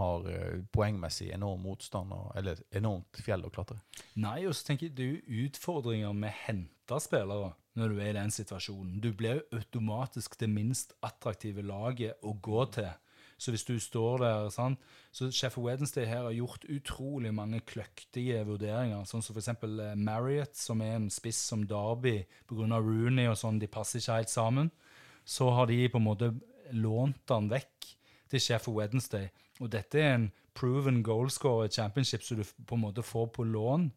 [0.00, 3.78] har eh, poengmessig enorm motstand, og, eller enormt fjell å klatre.
[4.18, 8.10] Nei, og så tenker jeg det er jo utfordringer med henta spillere når du er
[8.10, 9.00] i den situasjonen.
[9.04, 12.94] Du blir jo automatisk det minst attraktive laget å gå til.
[13.36, 14.80] Så hvis du står der sant?
[15.12, 19.04] Så sjef Wednesday her har gjort utrolig mange kløktige vurderinger.
[19.08, 19.52] Sånn som f.eks.
[20.00, 22.80] Marriott, som er en spiss som Derby pga.
[22.80, 24.72] Rooney og sånn, de passer ikke helt sammen.
[25.26, 26.32] Så har de på en måte
[26.74, 27.90] lånt han vekk
[28.30, 29.30] til Sheffield Wednesday.
[29.60, 33.88] Og dette er en proven goalscorer championship, som du på en måte får på lån.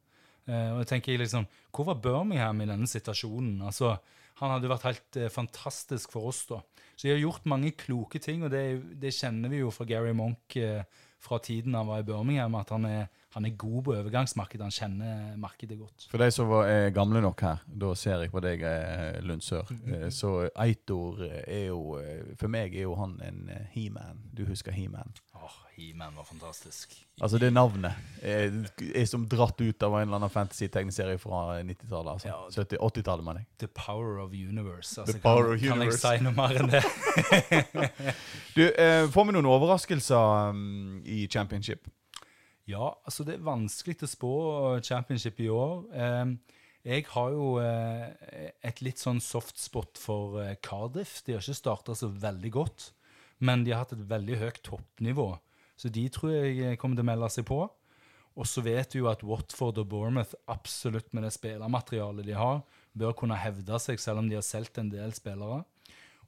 [0.49, 3.61] Eh, og jeg tenker liksom, Hvor var Birmingham i denne situasjonen?
[3.61, 3.97] Altså,
[4.39, 6.45] Han hadde vært helt eh, fantastisk for oss.
[6.47, 6.61] da.
[6.95, 10.13] Så de har gjort mange kloke ting, og det, det kjenner vi jo fra Gary
[10.15, 10.83] Monk eh,
[11.19, 14.63] fra tiden han var i Birmingham, at han er, han er god på overgangsmarkedet.
[14.65, 16.07] Han kjenner markedet godt.
[16.09, 19.41] For de som var, er gamle nok her, da ser jeg på deg, eh, Lund
[19.45, 19.69] Sør.
[19.85, 24.17] Eh, Så Eitor er jo eh, For meg er jo han en eh, he-man.
[24.33, 25.13] Du husker he-man?
[25.35, 26.91] Åh, He-Man var fantastisk.
[27.23, 28.49] Altså det navnet er,
[28.95, 32.11] er som dratt ut av en eller annen fantasy-tegneserie fra 90-tallet.
[32.17, 32.27] Altså.
[32.27, 32.39] Ja.
[32.51, 33.47] 70 80-tallet, mener jeg.
[33.63, 34.99] The Power of Universe.
[34.99, 36.17] Altså, The Power kan, of Kan jeg Universe.
[36.17, 36.83] si noe mer enn det?
[38.57, 41.87] Du, eh, Får vi noen overraskelser um, i championship?
[42.69, 44.32] Ja, altså det er vanskelig å spå
[44.86, 45.88] championship i år.
[45.89, 46.34] Eh,
[46.86, 51.19] jeg har jo eh, et litt sånn softspot for eh, Cardiff.
[51.25, 52.91] De har ikke starta så veldig godt,
[53.41, 55.32] men de har hatt et veldig høyt toppnivå.
[55.79, 57.63] Så de tror jeg kommer til å melde seg på.
[58.39, 62.62] Og så vet vi jo at Watford og Bournemouth absolutt med det spillermaterialet de har,
[62.93, 65.63] bør kunne hevde seg, selv om de har solgt en del spillere.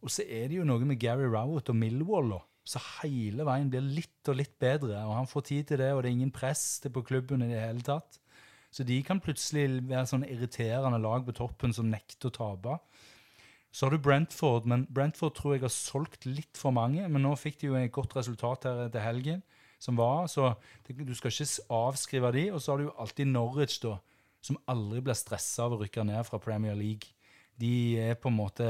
[0.01, 2.41] Og så er det jo noe med Gary Rowett og Millwall, da.
[2.67, 4.99] Så hele veien blir litt og litt bedre.
[5.07, 7.61] Og han får tid til det, og det er ingen press på klubben i det
[7.61, 8.19] hele tatt.
[8.71, 12.77] Så de kan plutselig være sånn irriterende lag på toppen som nekter å tape.
[13.71, 17.03] Så har du Brentford, men Brentford tror jeg har solgt litt for mange.
[17.07, 19.43] Men nå fikk de jo et godt resultat her til helgen,
[19.81, 20.53] som var, så
[20.85, 22.45] du skal ikke avskrive de.
[22.53, 23.97] Og så har du jo alltid Norwich, da,
[24.43, 27.15] som aldri blir stressa av å rykke ned fra Premier League.
[27.61, 28.67] De er på en måte,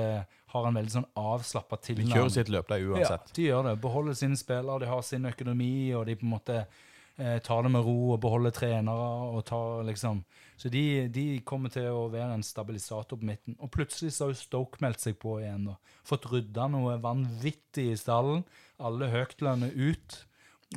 [0.52, 3.32] har en veldig sånn avslappa De kjører sitt løp, der uansett.
[3.32, 3.76] Ja, de gjør det.
[3.84, 7.72] Beholder sine spillere, de har sin økonomi, og de på en måte eh, tar det
[7.72, 9.12] med ro og beholder trenere.
[9.32, 10.24] og tar liksom...
[10.62, 13.56] Så de, de kommer til å være en stabilisator på midten.
[13.58, 15.72] Og plutselig så har jo Stoke meldt seg på igjen.
[15.72, 18.44] og Fått rydda noe vanvittig i stallen.
[18.78, 20.20] Alle høytlønner ut.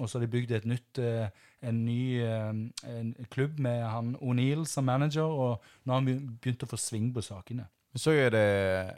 [0.00, 1.28] Og så har de bygd et nytt, eh,
[1.62, 2.48] en ny eh,
[2.90, 7.12] en klubb med han O'Neill som manager, og nå har han begynt å få sving
[7.14, 7.68] på sakene.
[7.94, 8.46] Så er det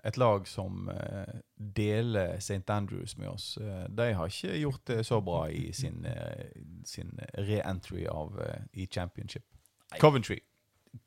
[0.09, 1.39] et lag som eh,
[1.77, 2.65] deler St.
[2.73, 3.57] Andrews med oss.
[3.61, 6.49] Eh, de har ikke gjort det så bra i sin, eh,
[6.85, 8.07] sin re-entry
[8.73, 9.45] i championship.
[10.01, 10.39] Coventry.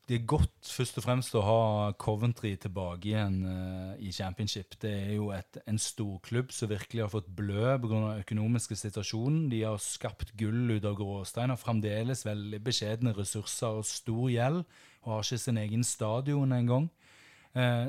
[0.07, 3.39] det er godt først og fremst å ha Coventry tilbake igjen
[3.97, 4.75] i championship.
[4.81, 7.89] Det er jo et, en storklubb som virkelig har fått blø pga.
[7.89, 9.49] den økonomiske situasjonen.
[9.49, 14.63] De har skapt gull ut av gråstein, har fremdeles veldig beskjedne ressurser og stor gjeld,
[15.01, 16.89] og har ikke sin egen stadion engang.
[16.89, 17.08] Eh,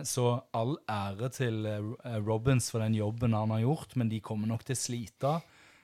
[0.09, 4.49] så all ære til eh, Robins for den jobben han har gjort, men de kommer
[4.49, 5.35] nok til å slite.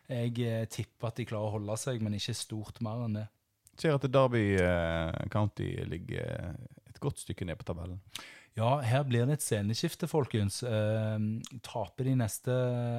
[0.07, 3.27] Jeg eh, tipper at de klarer å holde seg, men ikke stort mer enn det.
[3.77, 6.57] Ser at Derby eh, County ligger
[6.89, 8.01] et godt stykke ned på tabellen.
[8.57, 10.63] Ja, her blir det et sceneskifte, folkens.
[10.65, 11.17] Eh,
[11.67, 12.55] taper de neste,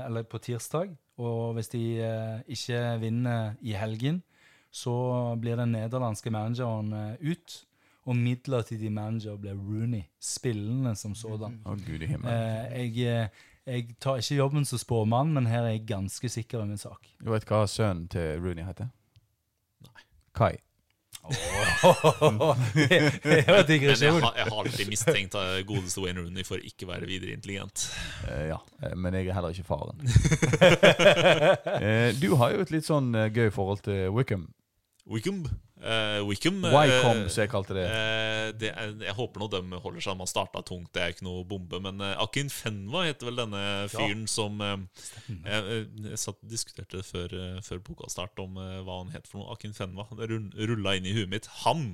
[0.05, 4.21] eller på tirsdag, og hvis de eh, ikke vinner i helgen,
[4.69, 4.93] så
[5.41, 7.63] blir den nederlandske manageren eh, ut.
[8.07, 11.59] Og midlertidig manager ble Rooney, spillende som sådan.
[11.67, 12.11] Å, gud i.
[12.15, 16.63] Eh, jeg, eh, jeg tar ikke jobben som spåmann, men her er jeg ganske sikker
[16.63, 17.11] i min sak.
[17.19, 18.87] Du vet hva sønnen til Rooney heter?
[19.89, 20.07] Nei.
[20.39, 20.55] Kai.
[21.27, 21.33] Oh.
[23.23, 26.87] det var Men jeg har, jeg har alltid mistenkt eh, godeste Wayne Rooney for ikke
[26.87, 27.89] å være videre intelligent.
[28.29, 29.99] Eh, ja, eh, men jeg er heller ikke faren.
[31.77, 34.47] Eh, du har jo et litt sånn gøy forhold til Wickham.
[35.09, 35.43] Wickham.
[35.77, 37.83] Eh, Wickham eh, Wycombe, som jeg kalte det.
[37.85, 40.17] Uh, det er, jeg håper nå de holder seg.
[40.17, 41.79] Man starta tungt, det er ikke noe bombe.
[41.83, 43.63] Men uh, Akin Fenwa heter vel denne
[43.93, 44.77] fyren som eh,
[45.29, 49.43] jeg, eh, jeg satt diskuterte før, uh, før pokalstart om eh, hva han het for
[49.43, 49.53] noe.
[49.53, 50.07] Akin Fenwa.
[50.17, 51.51] Det rulla inn i huet mitt.
[51.65, 51.91] Han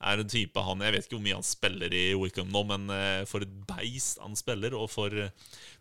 [0.00, 2.88] er en type han Jeg vet ikke hvor mye han spiller i Wickham nå, men
[2.94, 5.12] eh, for et beist han spiller, og for,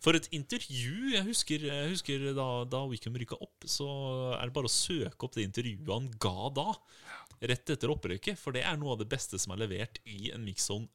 [0.03, 1.13] for et intervju!
[1.15, 3.87] Jeg husker, jeg husker da, da Wickham rykka opp, så
[4.35, 6.67] er det bare å søke opp det intervjuet han ga da.
[7.39, 10.43] Rett etter opprykket, for det er noe av det beste som er levert i en
[10.43, 10.89] mixzone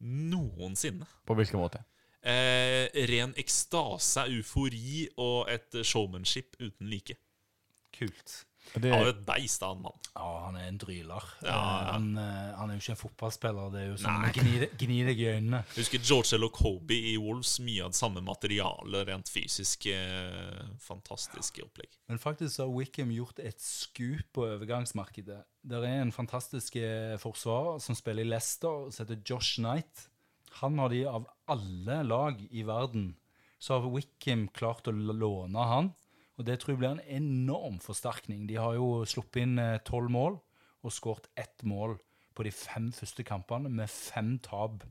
[0.00, 1.06] noensinne.
[1.28, 1.82] På hvilken måte?
[2.20, 7.16] Eh, ren ekstase, eufori og et showmanship uten like.
[7.96, 8.44] Kult.
[8.74, 9.96] Det, Han er et beist av en mann.
[10.14, 11.24] Ja, han er en dryler.
[11.42, 11.92] Ja, Eh, ja.
[11.92, 13.70] Han, eh, han er jo ikke en fotballspiller.
[13.72, 15.60] Det er jo sånn gni, gni deg i øynene.
[15.74, 16.46] Jeg husker George L.
[16.54, 17.56] Kobe i Wolves.
[17.66, 19.86] Mye av det samme materialet, rent fysisk.
[19.90, 21.90] Eh, fantastiske opplegg.
[22.08, 25.42] Men faktisk har Wickham gjort et skup på overgangsmarkedet.
[25.66, 30.06] Der er en fantastisk eh, forsvarer som spiller i Leicester, som heter Josh Knight.
[30.62, 33.16] Han har de av alle lag i verden.
[33.58, 35.92] Så har Wickham klart å låne han.
[36.40, 38.46] Og det tror jeg blir en enorm forsterkning.
[38.48, 40.38] De har jo sluppet inn tolv mål
[40.80, 41.98] og skåret ett mål
[42.32, 44.86] på de fem første kampene med fem tap.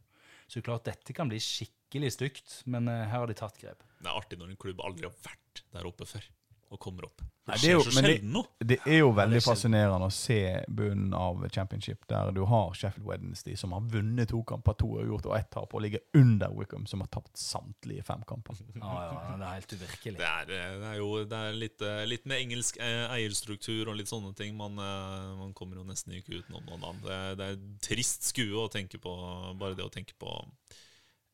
[0.46, 3.58] Så det er klart dette kan bli skikkelig stygt, men eh, her har de tatt
[3.62, 3.82] grep.
[3.98, 6.26] Det er artig når en klubb aldri har vært der oppe før,
[6.72, 7.22] og kommer opp.
[7.50, 8.42] Nei, Det det er jo- så men det- sjelden nå.
[8.60, 12.74] det er jo veldig det er fascinerende å se bunnen av championship, der du har
[12.78, 16.00] Sheffield Wednesday, som har vunnet to kamper, to har gjort og ett tap, og ligger
[16.14, 18.54] under Wickham, som har tapt samtlige fem kamper.
[18.76, 20.18] Ja, ja, det er helt uvirkelig.
[20.18, 23.88] Det er, eh, det er jo det er litt, eh, litt med engelsk eh, eierstruktur
[23.90, 24.56] og litt sånne ting.
[24.56, 27.02] Man, man kommer jo nesten ikke utenom noen annen.
[27.02, 30.30] Det, det er trist skue å tenke på, bare det å tenke på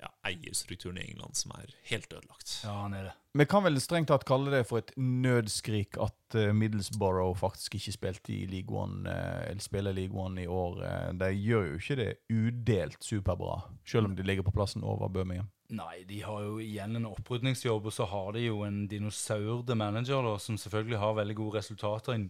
[0.02, 2.62] ja, eierstrukturen i England, som er helt ødelagt.
[2.64, 3.14] Ja, han er det.
[3.36, 7.96] Vi kan vel strengt tatt kalle det for et nødskrik at eh, Middlesbrough faktisk ikke
[7.96, 10.84] spilte i League One, eh, eller spiller League One i år.
[10.88, 15.12] Eh, de gjør jo ikke det udelt superbra, selv om de ligger på plassen over
[15.12, 15.52] Birmingham.
[15.76, 20.22] Nei, de har jo igjen en opprydningsjobb, og så har de jo en dinosaurde manager
[20.28, 22.28] da, som selvfølgelig har veldig gode resultater i,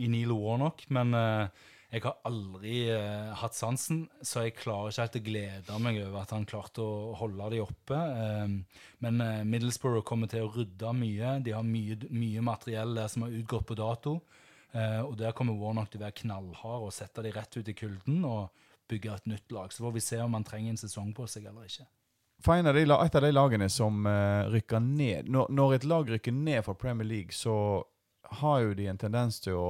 [0.00, 5.04] i Neil Warnock, men eh, jeg har aldri eh, hatt sansen, så jeg klarer ikke
[5.04, 7.98] helt å glede meg over at han klarte å holde de oppe.
[7.98, 11.34] Eh, men eh, Middlesbrough kommer til å rydde mye.
[11.44, 14.14] De har mye, mye materiell der som har utgått på dato.
[14.72, 17.76] Eh, og der kommer Warnock til å være knallhard og sette de rett ut i
[17.76, 19.72] kulden og bygge et nytt lag.
[19.72, 21.84] Så får vi se om han trenger en sesong på seg eller ikke.
[22.42, 26.64] For et av de lagene som eh, rykker ned når, når et lag rykker ned
[26.64, 27.54] fra Premier League, så
[28.40, 29.68] har jo de en tendens til å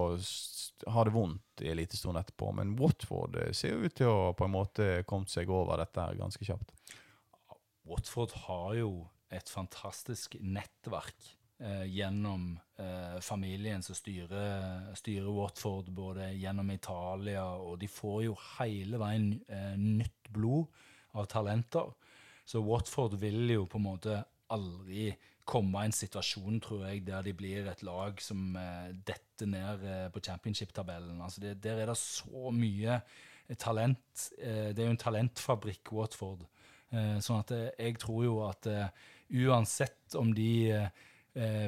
[0.82, 2.50] s- ha det vondt i elitestolen etterpå.
[2.58, 6.00] Men Watford eh, ser jo ut til å på en måte kommet seg over dette
[6.02, 6.74] her ganske kjapt.
[7.88, 8.90] Watford har jo
[9.32, 11.30] et fantastisk nettverk
[11.62, 18.36] eh, gjennom eh, familien som styrer, styrer Watford, både gjennom Italia, og de får jo
[18.58, 20.68] hele veien eh, nytt blod
[21.16, 21.90] av talenter.
[22.44, 24.20] Så Watford vil jo på en måte
[24.52, 25.10] aldri
[25.48, 29.84] komme i en situasjon, tror jeg, der de blir et lag som eh, detter ned
[29.88, 31.20] eh, på championship-tabellen.
[31.22, 34.28] Altså det, der er det så mye eh, talent.
[34.38, 36.46] Det er jo en talentfabrikk, Watford.
[36.92, 38.66] Sånn at jeg tror jo at
[39.32, 40.84] uansett om de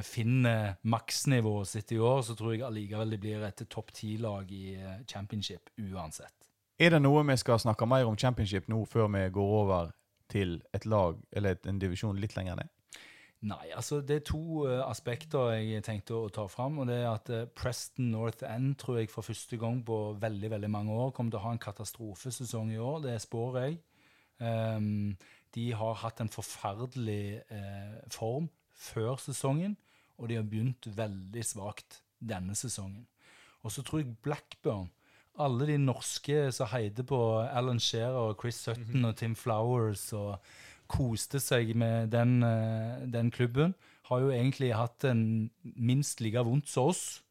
[0.05, 4.75] finner maksnivået sitt i år, så tror jeg allikevel de blir et topp ti-lag i
[5.09, 6.45] championship uansett.
[6.77, 9.95] Er det noe vi skal snakke mer om championship nå, før vi går over
[10.29, 12.74] til et lag, eller en divisjon litt lenger ned?
[13.45, 16.79] Nei, altså det er to uh, aspekter jeg tenkte å ta fram.
[16.81, 20.51] og det er at uh, Preston North End tror jeg for første gang på veldig
[20.55, 23.03] veldig mange år kommer til å ha en katastrofesesong i år.
[23.05, 23.79] Det spår jeg.
[24.41, 25.13] Um,
[25.55, 29.77] de har hatt en forferdelig uh, form før sesongen,
[30.17, 33.05] og de har begynt veldig svakt denne sesongen.
[33.65, 34.91] Og så tror jeg Blackburn
[35.41, 40.39] Alle de norske som heide på Alan Shearer og Chris Sutton og Tim Flowers og
[40.89, 43.75] koste seg med den, eh, den klubben,
[44.05, 47.23] har jo egentlig hatt en minst like vondt som oss.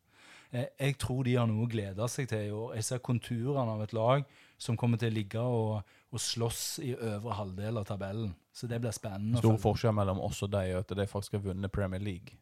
[0.51, 2.75] Eh, Jeg tror de har noe å glede seg til i år.
[2.75, 4.23] Jeg ser konturene av et lag
[4.57, 5.83] som kommer til å ligge og,
[6.13, 8.33] og slåss i øvre halvdel av tabellen.
[8.53, 9.37] Så det blir spennende.
[9.41, 12.37] Stor forskjell mellom oss og deg at de faktisk har vunnet Premier League.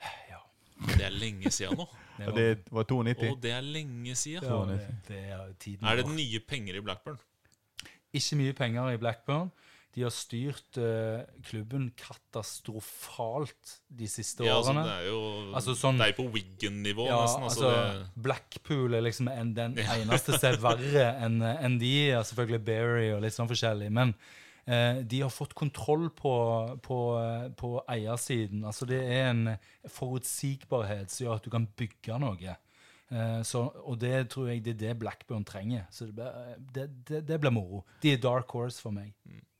[0.30, 0.40] Ja,
[0.96, 1.86] Det er lenge siden nå.
[2.18, 3.30] det var- det var 92.
[3.30, 4.42] Og det er lenge siden.
[4.44, 7.18] ja, det, det er tiden Er det nye penger i Blackburn?
[8.14, 9.50] Ikke mye penger i Blackburn.
[9.94, 14.84] De har styrt uh, klubben katastrofalt de siste Ja, altså, årene.
[14.88, 15.20] det er jo
[15.54, 17.42] Altså, sånn- Det er på Wiggen-nivå, Ja, nesten.
[17.46, 21.92] Altså, altså, Blackpool er liksom en, den eneste som er verre enn en de.
[22.10, 23.90] Ja, selvfølgelig Berry og litt sånn forskjellig.
[23.92, 24.14] Men
[24.68, 26.34] uh, de har fått kontroll på,
[26.82, 28.64] på, eh, på eiersiden.
[28.64, 29.56] Altså det er en
[29.88, 32.56] forutsigbarhet som gjør at du kan bygge noe.
[33.44, 35.84] Så, og det tror jeg det er det Blackburn trenger.
[35.92, 37.84] Så det, blir- moro.
[38.02, 39.12] De er dark horse for meg.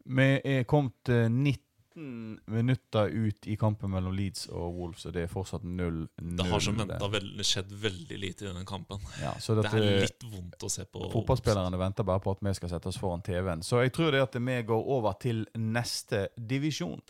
[0.04, 5.22] Vi er kommet eh, 19 minutter ut i kampen mellom Leeds og Wolves, og det
[5.24, 6.08] er fortsatt 0-0.
[6.36, 7.08] det har som venta
[7.46, 9.00] skjedd veldig lite i denne kampen.
[9.22, 11.06] Ja, så Det er litt vondt å se på.
[11.12, 13.62] Fotballspillerne venter bare på at vi skal sette oss foran TV-en.
[13.64, 17.00] Så jeg tror det at vi går over til neste divisjon.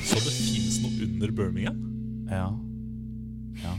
[0.00, 1.84] Så det fins noe under Birmingham?
[2.32, 2.48] Ja.
[3.60, 3.76] ja.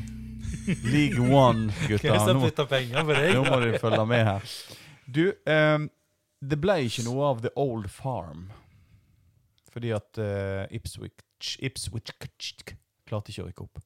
[0.85, 2.13] League One, gutta.
[2.29, 4.57] Nå, nå må du følge med her.
[5.05, 5.89] Du, ehm,
[6.51, 8.49] det ble ikke noe av The Old Farm.
[9.75, 13.81] Fordi at uh, Ipswich, Ipswich klarte ikke å rykke opp.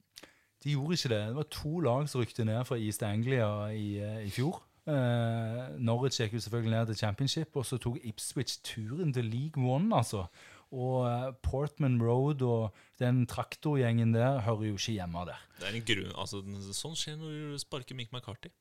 [0.60, 1.22] De gjorde ikke det.
[1.30, 4.60] Det var to lag som rykte ned fra East Anglia i, eh, i fjor.
[4.90, 9.64] Uh, Norwich gikk jo selvfølgelig ned til championship, og så tok Ipswich turen til League
[9.64, 10.26] One, altså.
[10.70, 11.08] Og
[11.42, 15.40] Portman Road og den traktorgjengen der hører jo ikke hjemme der.
[15.58, 16.44] Det er en grunn, altså,
[16.76, 18.52] Sånn skjer når du sparker Mick McCarthy.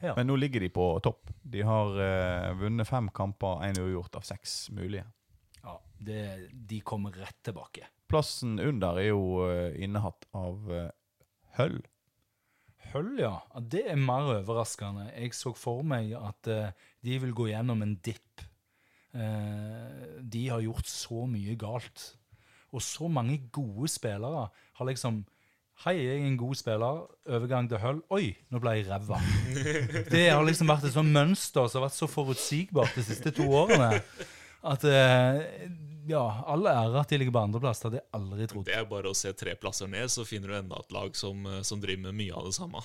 [0.00, 0.14] Ja.
[0.16, 1.30] Men nå ligger de på topp.
[1.42, 5.04] De har eh, vunnet fem kamper, én uavgjort av seks mulige.
[5.60, 6.22] Ja, det,
[6.52, 7.88] de kommer rett tilbake.
[8.10, 10.88] Plassen under er jo eh, innehatt av uh,
[11.58, 11.80] Høll.
[12.90, 13.34] Høll, ja.
[13.52, 13.60] ja.
[13.60, 15.10] Det er mer overraskende.
[15.12, 16.72] Jeg så for meg at eh,
[17.06, 18.42] de vil gå gjennom en dipp.
[19.12, 22.06] Eh, de har gjort så mye galt.
[22.74, 25.22] Og så mange gode spillere har liksom
[25.80, 26.98] Hei, jeg er en god spiller.
[27.32, 28.00] Overgang til Hull.
[28.12, 29.16] Oi, nå ble jeg ræva.
[30.12, 33.46] Det har liksom vært et sånt mønster som har vært så forutsigbart de siste to
[33.62, 34.02] årene.
[34.68, 35.38] At eh,
[36.10, 36.20] ja,
[36.52, 37.80] all ære at de ligger på andreplass.
[37.80, 38.66] Det hadde jeg aldri trodd.
[38.68, 41.46] Det er bare å se tre plasser ned, så finner du enda et lag som,
[41.48, 42.84] eh, som driver med mye av det samme.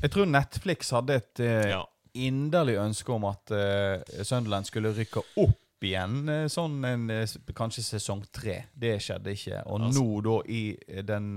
[0.00, 1.82] Jeg tror Netflix hadde et eh, Ja.
[2.16, 7.04] inderlig ønske om at uh, Sunderland skulle rykke opp igjen, sånn en,
[7.56, 8.62] kanskje sesong tre.
[8.76, 9.60] Det skjedde ikke.
[9.68, 11.30] Og Altså- nå, da, i den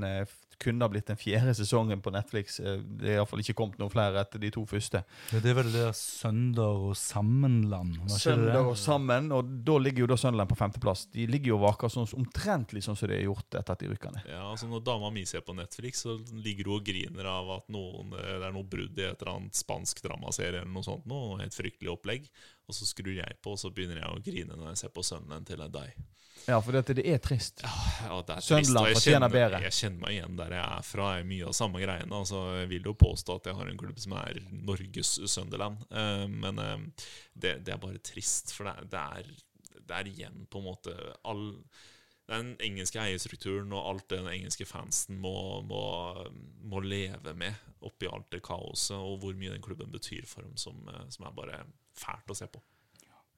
[0.63, 3.91] kunne ha blitt den fjerde sesongen på Netflix eh, Det er iallfall ikke kommet noen
[3.93, 5.03] flere etter de to første.
[5.33, 8.63] Ja, det vel det der Sønder og Sammenland, var ikke det Søndag det?
[8.71, 11.05] og sammen, og da ligger jo da Sønderland på femteplass.
[11.13, 13.83] De ligger jo og vaker sånn, omtrent litt sånn som de har gjort etter at
[13.83, 14.31] de rykka ned.
[14.31, 17.69] Ja, altså Når dama mi ser på Netflix, så ligger hun og griner av at
[17.73, 21.05] noen, eh, det er noe brudd i et eller annet spansk dramaserie eller noe sånt.
[21.09, 22.29] Noe helt fryktelig opplegg.
[22.69, 25.03] Og så skrur jeg på, og så begynner jeg å grine når jeg ser på
[25.05, 25.97] sønnen til deg.
[26.47, 27.63] Ja, for dette, det er trist.
[27.63, 29.61] Ja, det er Sunderland trist, fortjener bedre.
[29.67, 31.07] Jeg kjenner meg igjen der jeg er fra.
[31.17, 32.19] Er mye av samme greiene.
[32.19, 35.87] Altså, jeg vil jo påstå at jeg har en klubb som er Norges Sunderland.
[35.93, 40.45] Uh, men uh, det, det er bare trist, for det, det, er, det er igjen
[40.51, 41.47] på en måte all
[42.31, 45.35] den engelske eierstrukturen og alt den engelske fansen må,
[45.67, 45.83] må,
[46.63, 50.55] må leve med oppi alt det kaoset, og hvor mye den klubben betyr for dem,
[50.57, 51.63] som, eh, som er bare
[51.99, 52.61] fælt å se på.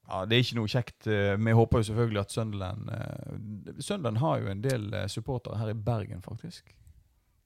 [0.08, 1.08] Ja, Det er ikke noe kjekt.
[1.08, 5.58] Eh, Vi håper jo selvfølgelig at Sunderland eh, Sunderland har jo en del eh, supportere
[5.58, 6.74] her i Bergen, faktisk.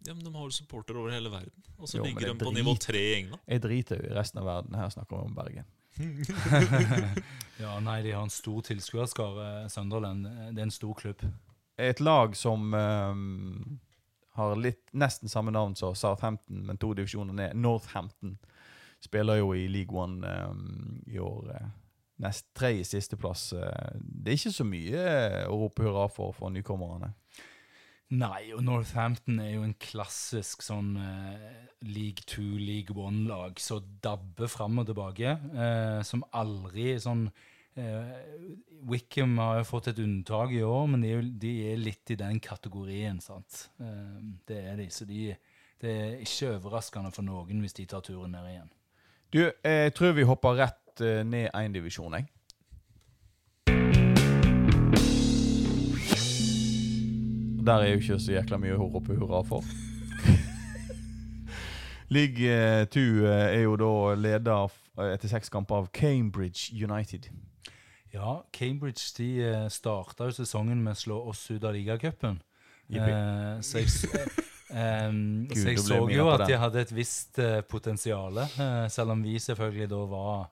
[0.07, 2.75] Ja, men De har jo supportere over hele verden, og så ligger de på nivå
[2.79, 3.41] tre i England.
[3.47, 4.75] Jeg driter jo i resten av verden.
[4.79, 5.65] Her snakker vi om Bergen.
[7.59, 10.23] Ja, nei, de har en stor tilskuerskare, Sunderland.
[10.55, 11.25] Det er en stor klubb.
[11.79, 13.79] Et lag som um,
[14.39, 17.55] har litt, nesten samme navn som Southampton, men to divisjoner ned.
[17.59, 18.37] Northampton
[19.03, 21.51] spiller jo i League One um, i år.
[21.55, 21.67] eh,
[22.19, 23.49] nest tredje sisteplass.
[23.53, 23.93] plass.
[23.99, 27.13] det er ikke så mye eh, å rope hurra for for nykommerne.
[28.09, 34.49] Nei, og Northampton er jo en klassisk sånn eh, League 2, League 1-lag som dabber
[34.49, 35.35] fram og tilbake.
[35.53, 37.27] Eh, som aldri sånn
[37.77, 38.15] eh,
[38.89, 42.17] Wickham har jo fått et unntak i år, men de er, de er litt i
[42.17, 43.67] den kategorien, sant.
[43.77, 44.17] Eh,
[44.49, 45.29] det er de, så de,
[45.79, 48.73] det er ikke overraskende for noen hvis de tar turen ned igjen.
[49.29, 52.27] Du, jeg tror vi hopper rett eh, ned én divisjon, jeg.
[57.65, 59.67] Der er jo ikke så jækla mye å rope hurra for.
[62.15, 64.73] League 2 er jo da leder
[65.13, 67.29] etter seks kamper av Cambridge United.
[68.13, 72.39] Ja, Cambridge de eh, starta jo sesongen med å slå oss ut av ligacupen.
[72.89, 73.91] Eh, så jeg,
[74.73, 79.13] eh, Gud, så jeg så jo at de hadde et visst eh, potensial, eh, selv
[79.13, 80.49] om vi selvfølgelig da var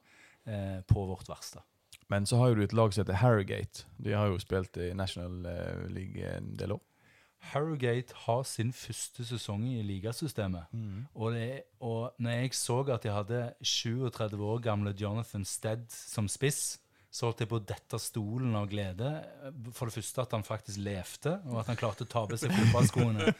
[0.47, 1.63] eh, på vårt verste.
[2.09, 3.85] Men så har jo du et lag som heter Harrogate.
[3.99, 6.83] De har jo spilt i National eh, League en del år.
[7.51, 10.71] Harrogate har sin første sesong i ligasystemet.
[11.13, 16.27] Og, det, og når jeg så at de hadde 37 år gamle Jonathan Stead som
[16.27, 16.79] spiss,
[17.11, 19.09] så holdt jeg på å dette stolen av glede.
[19.73, 22.51] For det første at han faktisk levde, og at han klarte å ta på seg
[22.53, 23.31] fotballskoene.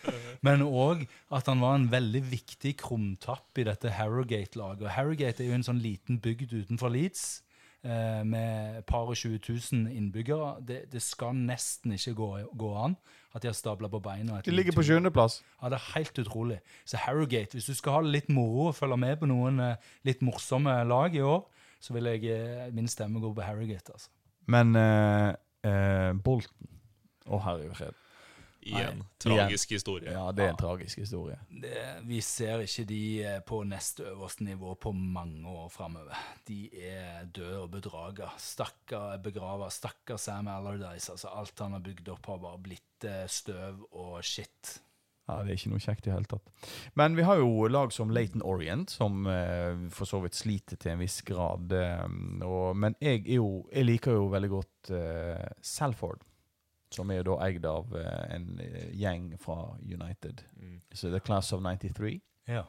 [0.48, 1.04] Men òg
[1.36, 4.86] at han var en veldig viktig krumtapp i dette Harrogate-laget.
[4.88, 7.44] Og Harrogate er jo en sånn liten bygd utenfor Leeds.
[7.84, 10.56] eh, Med et par og 20 000 innbyggere.
[10.66, 12.96] Det, det skal nesten ikke gå, gå an
[13.36, 14.40] at de har stabla på beina.
[14.42, 15.42] De ligger på sjuendeplass.
[15.62, 16.58] ja, det er helt utrolig.
[16.88, 19.76] Så Harrogate, hvis du skal ha det litt moro og følge med på noen eh,
[20.08, 21.44] litt morsomme lag i år,
[21.80, 23.94] så vil jeg, eh, min stemme gå på Harrogate.
[23.94, 24.10] altså.
[24.48, 25.34] Men uh,
[25.68, 26.76] uh, Bolton
[27.28, 28.04] Å, herre fred.
[28.68, 29.02] Igjen.
[29.20, 30.12] Tragisk historie.
[30.12, 31.38] Ja, det er en tragisk historie.
[31.48, 31.76] Det,
[32.08, 33.02] vi ser ikke de
[33.48, 36.20] på nest øverste nivå på mange år framover.
[36.48, 38.32] De er døde og bedraga.
[38.40, 39.70] Stakkar er begrava.
[39.72, 41.16] Stakkar Sam Allardyce.
[41.16, 44.78] Altså, alt han har bygd opp, har bare blitt støv og skitt.
[45.28, 46.52] Ja, Det er ikke noe kjekt i det hele tatt.
[46.96, 50.94] Men vi har jo lag som Laton Orient, som eh, for så vidt sliter til
[50.94, 51.74] en viss grad.
[51.76, 52.06] Eh,
[52.48, 56.24] og, men jeg, jo, jeg liker jo veldig godt eh, Salford,
[56.96, 60.46] som er jo da eid av eh, en eh, gjeng fra United.
[60.62, 60.80] Mm.
[60.96, 62.22] Så er Class of 93.
[62.48, 62.64] Ja.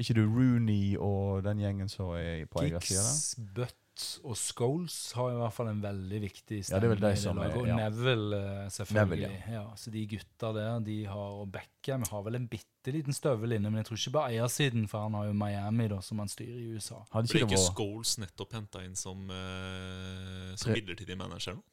[0.00, 3.04] Ikke du Rooney og den gjengen som er på eiersida?
[3.04, 3.76] Giggs,
[4.24, 7.40] Og Scholes har i hvert fall en veldig viktig Ja, det er vel de som
[7.42, 7.60] er, ja.
[7.60, 7.68] Og.
[7.80, 9.30] Neville, eh, selvfølgelig.
[9.30, 9.64] Neville, ja.
[9.80, 13.70] Så de gutta der, de har Og Beckham har vel en bitte liten støvel inne,
[13.70, 16.60] men jeg tror ikke på eiersiden, for han har jo Miami, da, som han styrer
[16.62, 17.02] i USA.
[17.12, 21.66] Hadde ikke det ikke Scholes nettopp henta inn som, uh, som midlertidig manager nå?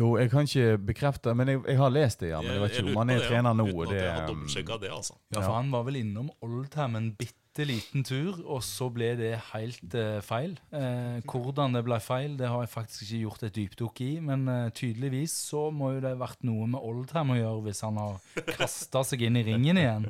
[0.00, 2.40] Jo, jeg kan ikke bekrefte, men jeg, jeg har lest det, ja.
[2.44, 3.66] Men jeg vet ikke om han er det, trener nå.
[3.68, 5.18] Uten at Det, jeg har um, dobbeltsjekka det, altså.
[5.34, 9.32] Ja, for han var vel innom Oldham en bitte liten tur, og så ble det
[9.50, 10.54] helt eh, feil.
[10.72, 14.46] Eh, hvordan det ble feil, det har jeg faktisk ikke gjort et dypdukk i, men
[14.48, 18.00] eh, tydeligvis så må jo det ha vært noe med Oldham å gjøre hvis han
[18.00, 20.08] har kasta seg inn i ringen igjen.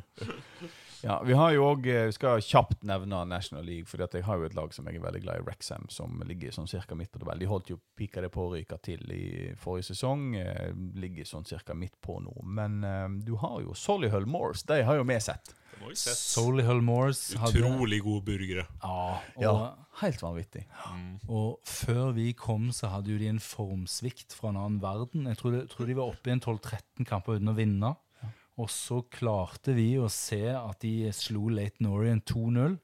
[1.02, 4.36] Ja, Vi har jo også, eh, vi skal kjapt nevne National League, for jeg har
[4.38, 7.10] jo et lag som jeg er veldig glad i, Wrexham, som ligger sånn cirka midt
[7.12, 7.40] på tabellen.
[7.40, 10.34] De holdt jo pika det på å ryke til i forrige sesong.
[10.36, 12.34] eh, Ligger sånn cirka midt på nå.
[12.44, 14.62] Men eh, du har jo Solihull Moors.
[14.64, 15.54] De har jo vi sett.
[15.80, 16.16] Vi sett.
[16.16, 18.66] Solihull Moors hadde Utrolig gode burgere.
[18.82, 20.64] Ja, og, Ja, Helt vanvittig.
[20.86, 21.18] Mm.
[21.28, 25.26] og før vi kom, så hadde jo de en formsvikt fra en annen verden.
[25.26, 27.96] Jeg tror, de- tror de var oppe i en 12-13 kamper uten å vinne.
[28.60, 32.76] Og så klarte vi å se at de slo Leighton Orient 2-0.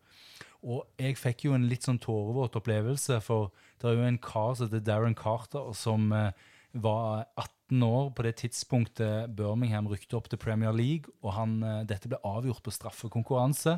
[0.67, 4.57] Og jeg fikk jo en litt sånn tårevåt opplevelse, for det er jo en kar
[4.57, 6.33] som heter Darren Carter, som eh,
[6.73, 11.85] var 18 år på det tidspunktet Birmingham rykte opp til Premier League, og han, eh,
[11.87, 13.77] dette ble avgjort på straffekonkurranse.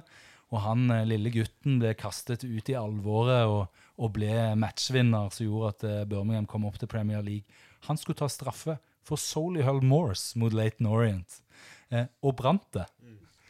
[0.48, 5.44] Og han eh, lille gutten ble kastet ut i alvoret og, og ble matchvinner, som
[5.44, 7.60] gjorde at Birmingham kom opp til Premier League.
[7.90, 11.42] Han skulle ta straffe for Solihull Moors mot Leighton Orient,
[11.96, 12.86] og brant det.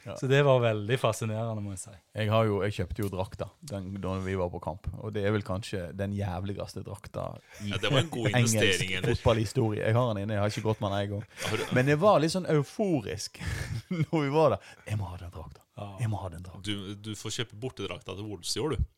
[0.08, 0.14] Ja.
[0.16, 1.94] Så det var veldig fascinerende, må jeg si.
[2.16, 5.26] Jeg, har jo, jeg kjøpte jo drakta den, da vi var på kamp, og det
[5.26, 7.26] er vel kanskje den jævligste drakta
[7.60, 9.82] i Ja, det var en god engelsk fotballhistorie.
[9.84, 11.66] Jeg har den inne, jeg har ikke gått med den en gang.
[11.76, 13.42] Men jeg var litt sånn euforisk
[14.06, 14.72] når vi var der.
[14.88, 15.64] Jeg må ha den drakta.
[16.00, 16.64] Jeg må ha den drakta.
[16.64, 18.88] Du, du får kjøpe bortedrakta til Wolves i år, du.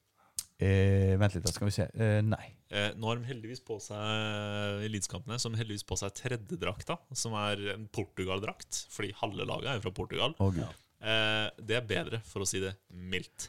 [0.60, 1.90] Eh, vent litt, da skal vi se.
[1.96, 2.44] Eh, nei.
[2.70, 7.34] Eh, nå har de heldigvis på seg i Leeds-kampene Så heldigvis på seg tredjedrakta, som
[7.34, 8.84] er en Portugal-drakt.
[8.94, 10.36] Fordi halve laget er jo fra Portugal.
[10.38, 10.68] Oh, ja.
[11.00, 13.48] Eh, det er bedre, for å si det mildt.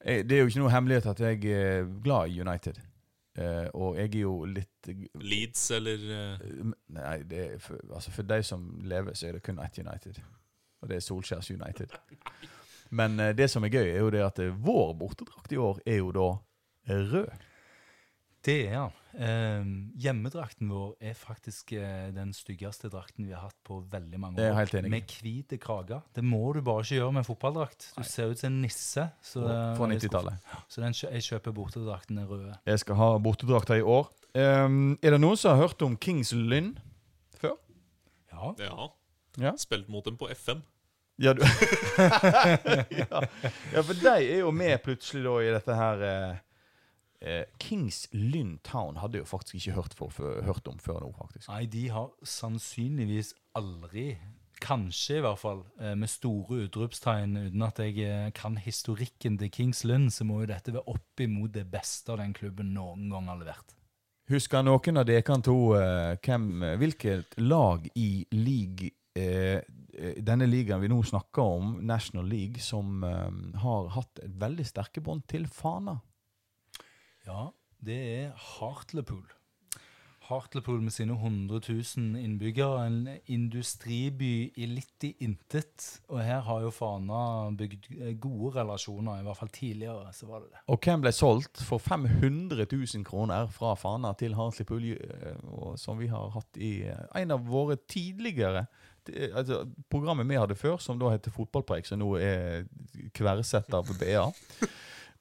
[0.00, 2.80] Eh, Det er jo ikke noe hemmelighet at jeg er glad i United.
[3.36, 6.02] Eh, og jeg er jo litt Leeds eller
[6.92, 10.18] Nei, det er for, altså for de som lever, så er det kun ett United.
[10.82, 11.92] Og det er Solskjærs United.
[12.98, 16.10] Men det som er gøy, er jo det at vår bortedrakt i år er jo
[16.12, 16.28] da
[16.88, 17.30] rød.
[18.42, 18.94] Det er han.
[19.12, 19.66] Eh,
[20.02, 24.40] hjemmedrakten vår er faktisk eh, den styggeste drakten vi har hatt på veldig mange år.
[24.40, 24.90] Det er helt enig.
[24.90, 26.00] Med hvite krager.
[26.16, 27.90] Det må du bare ikke gjøre med en fotballdrakt.
[27.98, 29.04] Du ser ut som en nisse.
[29.22, 30.50] Så, Fra det- 90-tallet.
[30.66, 32.56] så den, jeg kjøper bortedrakten den røde.
[32.66, 34.10] Jeg skal ha bortedrakta i år.
[34.34, 36.72] Um, er det noen som har hørt om Kings Lynn
[37.38, 37.58] før?
[38.32, 38.54] Ja.
[38.58, 38.88] Ja.
[39.38, 39.52] Ja.
[39.60, 40.62] Spilt mot dem på FM.
[41.20, 41.42] Ja, du.
[43.02, 43.20] ja.
[43.72, 46.40] ja, for de er jo med plutselig da i dette her eh,
[47.22, 51.02] eh, Kings Lynn Town hadde jeg jo faktisk ikke hørt, for, for, hørt om før
[51.06, 51.48] nå, faktisk.
[51.48, 54.12] Nei, de har sannsynligvis aldri
[54.62, 59.50] Kanskje, i hvert fall, eh, med store utropstegn, uten at jeg eh, kan historikken til
[59.50, 63.26] Kings Lund, så må jo dette være opp imot det beste den klubben noen gang
[63.26, 63.74] har levert.
[64.30, 66.46] Husker noen av dere to hvem,
[66.78, 69.60] hvilket lag i league, eh,
[70.22, 75.26] denne ligaen vi nå snakker om, National League, som eh, har hatt veldig sterke bånd
[75.26, 75.98] til Fana?
[77.26, 77.52] Ja,
[77.82, 79.28] det er Hartlepool.
[80.22, 85.86] Hartlepool med sine 100 000 innbyggere, en industriby i litt i intet.
[86.08, 90.12] Og her har jo Fana bygd eh, gode relasjoner, i hvert fall tidligere.
[90.14, 90.62] så var det det.
[90.72, 96.10] Og hvem ble solgt for 500 000 kroner fra Fana til Hartlepool, eh, som vi
[96.12, 98.66] har hatt i eh, en av våre tidligere
[99.34, 102.68] altså, Programmet vi hadde før, som da heter Fotballpreik, som nå er
[103.14, 104.24] kversett av BA.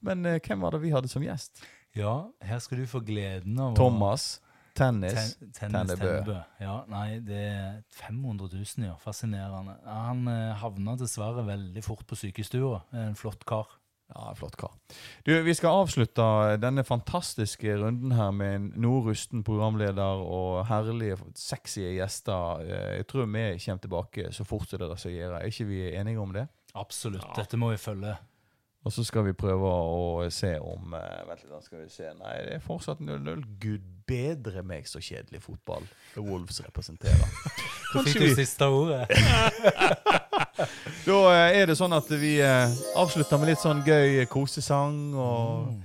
[0.06, 1.66] Men hvem var det vi hadde som gjest?
[1.96, 4.40] Ja, her skal du få gleden av å- Thomas.
[4.74, 5.36] Tennis.
[5.36, 5.98] Ten, tennis Tennebø.
[6.24, 6.38] Tennebø.
[6.62, 8.94] Ja, nei, det er 500 000, ja.
[9.04, 9.76] Fascinerende.
[9.84, 12.82] Ja, Han eh, havna dessverre veldig fort på sykestua.
[12.94, 13.68] En flott kar.
[14.16, 14.72] Ja, flott kar.
[15.28, 16.24] Du, Vi skal avslutte
[16.60, 22.64] denne fantastiske runden her med en nordrusten rusten programleder og herlige, sexy gjester.
[22.64, 25.42] Eh, Jeg tror vi kommer tilbake så fort som det lar seg gjøre.
[25.44, 26.48] Er ikke vi enige om det?
[26.76, 27.24] Absolutt.
[27.28, 27.34] Ja.
[27.44, 28.18] Dette må vi følge.
[28.82, 32.08] Og så skal vi prøve å se om eh, Vent litt, da skal vi se.
[32.18, 33.44] Nei, det er fortsatt 0-0.
[33.62, 35.86] Gud bedre meg så kjedelig fotball
[36.18, 37.30] Wolves representerer.
[37.92, 39.04] Så fikk du siste ordet.
[41.08, 45.72] da eh, er det sånn at vi eh, avslutter med litt sånn gøy kosesang, og
[45.72, 45.80] Mm.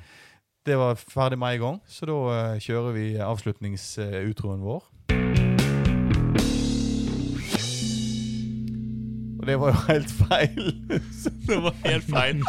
[0.67, 1.77] det var ferdig med en gang.
[1.87, 4.83] Så da eh, kjører vi avslutningsutroen vår.
[9.47, 10.65] Og det var jo helt feil.
[11.49, 12.41] Det var helt feil.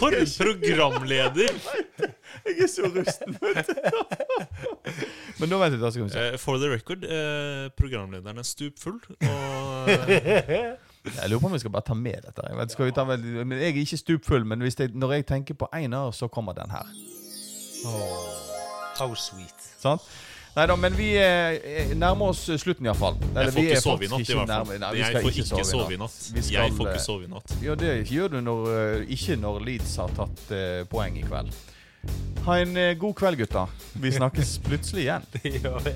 [0.00, 1.50] For en programleder!
[2.46, 3.74] Jeg er så rusten, vet du.
[5.42, 6.22] Men nå vent litt, da skal vi se.
[6.30, 8.96] Eh, for the record, eh, programlederen er stupfull.
[9.20, 12.48] Og Jeg lurer på om vi skal bare ta med dette.
[12.48, 15.18] Jeg, vet, skal vi ta med, men jeg er ikke stupfull, men hvis jeg, når
[15.18, 16.88] jeg tenker på Einar, så kommer den her.
[17.84, 18.32] Oh,
[18.96, 19.68] how sweet.
[19.80, 20.08] Sant?
[20.50, 23.16] Nei da, men vi eh, nærmer oss slutten iallfall.
[23.20, 24.72] jeg får ikke sove i natt, i hvert fall.
[24.82, 26.16] Nei, Jeg får ikke sove i natt.
[26.18, 27.54] Skal, Jeg får eh, ikke sove i natt.
[27.62, 31.54] Ja, det gjør du når, eh, ikke når Leeds har tatt eh, poeng i kveld.
[32.46, 33.76] Ha en eh, god kveld, gutter.
[34.00, 35.28] Vi snakkes plutselig igjen.
[35.38, 35.94] Det gjør vi.